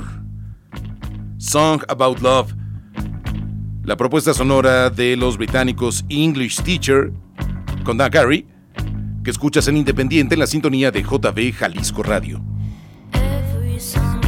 Song 1.36 1.82
About 1.88 2.20
Love. 2.20 2.54
La 3.84 3.96
propuesta 3.96 4.32
sonora 4.32 4.88
de 4.88 5.16
los 5.16 5.36
británicos 5.36 6.04
English 6.08 6.62
Teacher 6.62 7.12
con 7.84 7.96
Dan 7.96 8.11
Carey, 8.11 8.46
que 9.22 9.30
escuchas 9.30 9.68
en 9.68 9.76
Independiente 9.76 10.34
en 10.34 10.40
la 10.40 10.46
sintonía 10.46 10.90
de 10.90 11.02
JB 11.02 11.52
Jalisco 11.54 12.02
Radio. 12.02 12.40
Every 13.12 13.78
song 13.78 14.20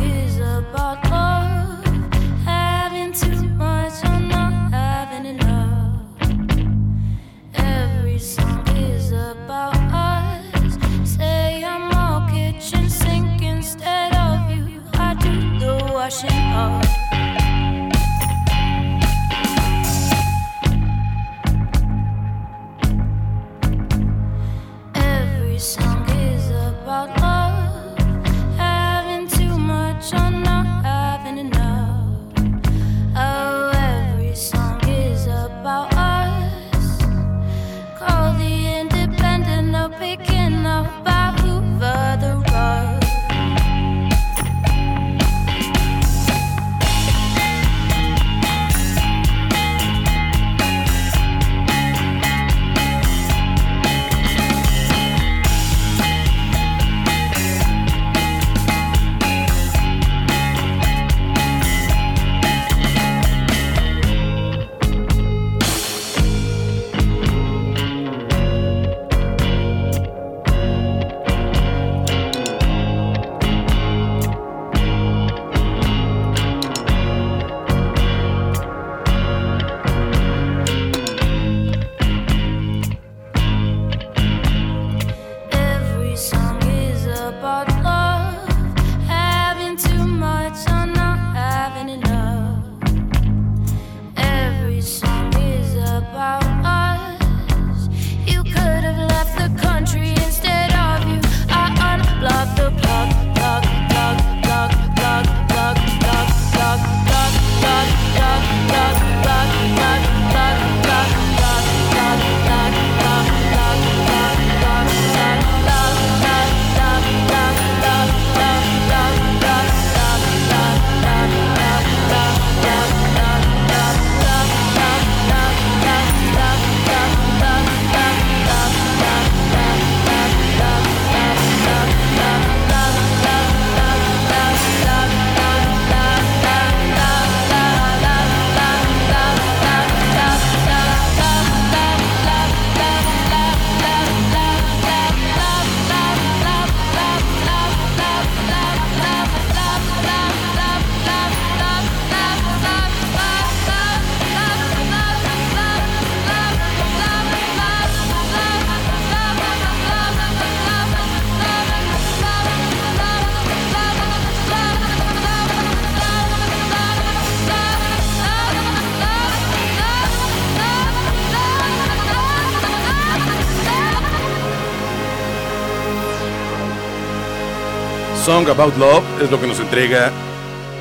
Song 178.24 178.48
About 178.48 178.76
Love 178.76 179.02
es 179.20 179.32
lo 179.32 179.40
que 179.40 179.48
nos 179.48 179.58
entrega 179.58 180.12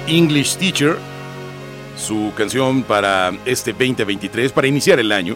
English 0.06 0.58
Teacher, 0.58 0.96
su 1.98 2.32
canción 2.38 2.84
para 2.84 3.32
este 3.46 3.72
2023, 3.72 4.52
para 4.52 4.68
iniciar 4.68 5.00
el 5.00 5.12
año. 5.12 5.36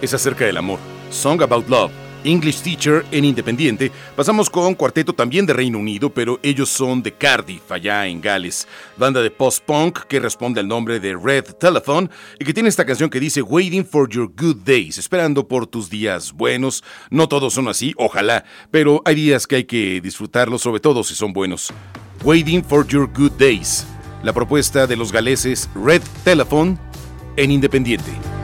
Es 0.00 0.14
acerca 0.14 0.44
del 0.44 0.56
amor. 0.56 0.78
Song 1.10 1.42
About 1.42 1.68
Love. 1.68 1.90
English 2.24 2.62
Teacher 2.62 3.04
en 3.10 3.24
Independiente. 3.24 3.90
Pasamos 4.16 4.50
con 4.50 4.74
cuarteto 4.74 5.12
también 5.12 5.46
de 5.46 5.52
Reino 5.52 5.78
Unido, 5.78 6.10
pero 6.10 6.38
ellos 6.42 6.68
son 6.68 7.02
de 7.02 7.12
Cardiff, 7.12 7.70
allá 7.70 8.06
en 8.06 8.20
Gales. 8.20 8.66
Banda 8.96 9.22
de 9.22 9.30
post-punk 9.30 10.00
que 10.08 10.20
responde 10.20 10.60
al 10.60 10.68
nombre 10.68 11.00
de 11.00 11.16
Red 11.16 11.44
Telephone 11.58 12.10
y 12.38 12.44
que 12.44 12.54
tiene 12.54 12.68
esta 12.68 12.84
canción 12.84 13.10
que 13.10 13.20
dice 13.20 13.42
Waiting 13.42 13.84
for 13.84 14.08
Your 14.08 14.30
Good 14.36 14.58
Days, 14.64 14.98
esperando 14.98 15.46
por 15.46 15.66
tus 15.66 15.90
días 15.90 16.32
buenos. 16.32 16.84
No 17.10 17.28
todos 17.28 17.54
son 17.54 17.68
así, 17.68 17.94
ojalá, 17.96 18.44
pero 18.70 19.02
hay 19.04 19.14
días 19.14 19.46
que 19.46 19.56
hay 19.56 19.64
que 19.64 20.00
disfrutarlos, 20.00 20.62
sobre 20.62 20.80
todo 20.80 21.04
si 21.04 21.14
son 21.14 21.32
buenos. 21.32 21.72
Waiting 22.24 22.62
for 22.64 22.86
Your 22.86 23.08
Good 23.12 23.32
Days. 23.32 23.86
La 24.22 24.32
propuesta 24.32 24.86
de 24.86 24.96
los 24.96 25.12
galeses 25.12 25.70
Red 25.74 26.02
Telephone 26.24 26.78
en 27.36 27.50
Independiente. 27.50 28.39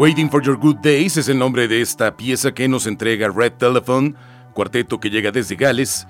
Waiting 0.00 0.30
for 0.30 0.42
Your 0.42 0.56
Good 0.56 0.78
Days 0.78 1.18
es 1.18 1.28
el 1.28 1.38
nombre 1.38 1.68
de 1.68 1.82
esta 1.82 2.16
pieza 2.16 2.52
que 2.52 2.66
nos 2.68 2.86
entrega 2.86 3.28
Red 3.28 3.52
Telephone, 3.58 4.14
cuarteto 4.54 4.98
que 4.98 5.10
llega 5.10 5.30
desde 5.30 5.56
Gales 5.56 6.06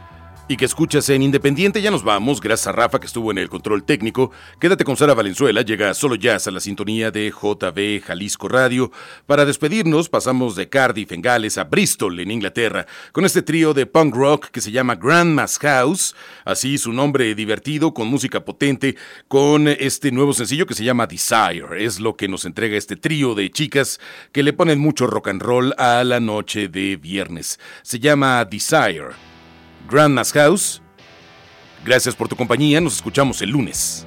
y 0.51 0.57
que 0.57 0.65
escuchas 0.65 1.09
en 1.11 1.23
Independiente. 1.23 1.81
Ya 1.81 1.93
nos 1.93 2.03
vamos, 2.03 2.41
gracias 2.41 2.67
a 2.67 2.73
Rafa 2.73 2.99
que 2.99 3.07
estuvo 3.07 3.31
en 3.31 3.39
el 3.39 3.49
control 3.49 3.85
técnico. 3.85 4.33
Quédate 4.59 4.83
con 4.83 4.97
Sara 4.97 5.15
Valenzuela, 5.15 5.63
llega 5.63 5.95
solo 5.95 6.17
jazz 6.17 6.49
a 6.49 6.51
la 6.51 6.59
sintonía 6.59 7.13
de 7.13 7.31
JB 7.31 8.03
Jalisco 8.05 8.49
Radio. 8.49 8.91
Para 9.27 9.45
despedirnos, 9.45 10.09
pasamos 10.09 10.57
de 10.57 10.69
Cardiff 10.69 11.13
en 11.13 11.23
Gales 11.23 11.57
a 11.57 11.63
Bristol 11.63 12.19
en 12.19 12.33
Inglaterra, 12.33 12.85
con 13.13 13.25
este 13.25 13.43
trío 13.43 13.75
de 13.75 13.87
punk 13.87 14.13
rock 14.13 14.47
que 14.47 14.61
se 14.61 14.73
llama 14.73 14.97
Grandma's 14.97 15.57
House, 15.61 16.17
así 16.45 16.79
su 16.79 16.93
nombre 16.93 17.33
divertido, 17.37 17.95
con 17.95 18.09
música 18.09 18.45
potente, 18.45 18.97
con 19.29 19.69
este 19.69 20.11
nuevo 20.11 20.33
sencillo 20.33 20.67
que 20.67 20.75
se 20.75 20.83
llama 20.83 21.07
Desire. 21.07 21.85
Es 21.85 22.01
lo 22.01 22.17
que 22.17 22.27
nos 22.27 22.45
entrega 22.45 22.77
este 22.77 22.97
trío 22.97 23.37
de 23.37 23.53
chicas 23.53 24.01
que 24.33 24.43
le 24.43 24.53
ponen 24.53 24.81
mucho 24.81 25.07
rock 25.07 25.29
and 25.29 25.43
roll 25.43 25.73
a 25.79 26.03
la 26.03 26.19
noche 26.19 26.67
de 26.67 26.97
viernes. 26.97 27.61
Se 27.83 28.01
llama 28.01 28.45
Desire. 28.45 29.30
Grandma's 29.89 30.33
House. 30.33 30.83
Gracias 31.85 32.15
por 32.15 32.29
tu 32.29 32.37
compañía, 32.37 32.81
nos 32.81 32.97
escuchamos 32.97 33.41
el 33.43 33.51
lunes. 33.51 34.07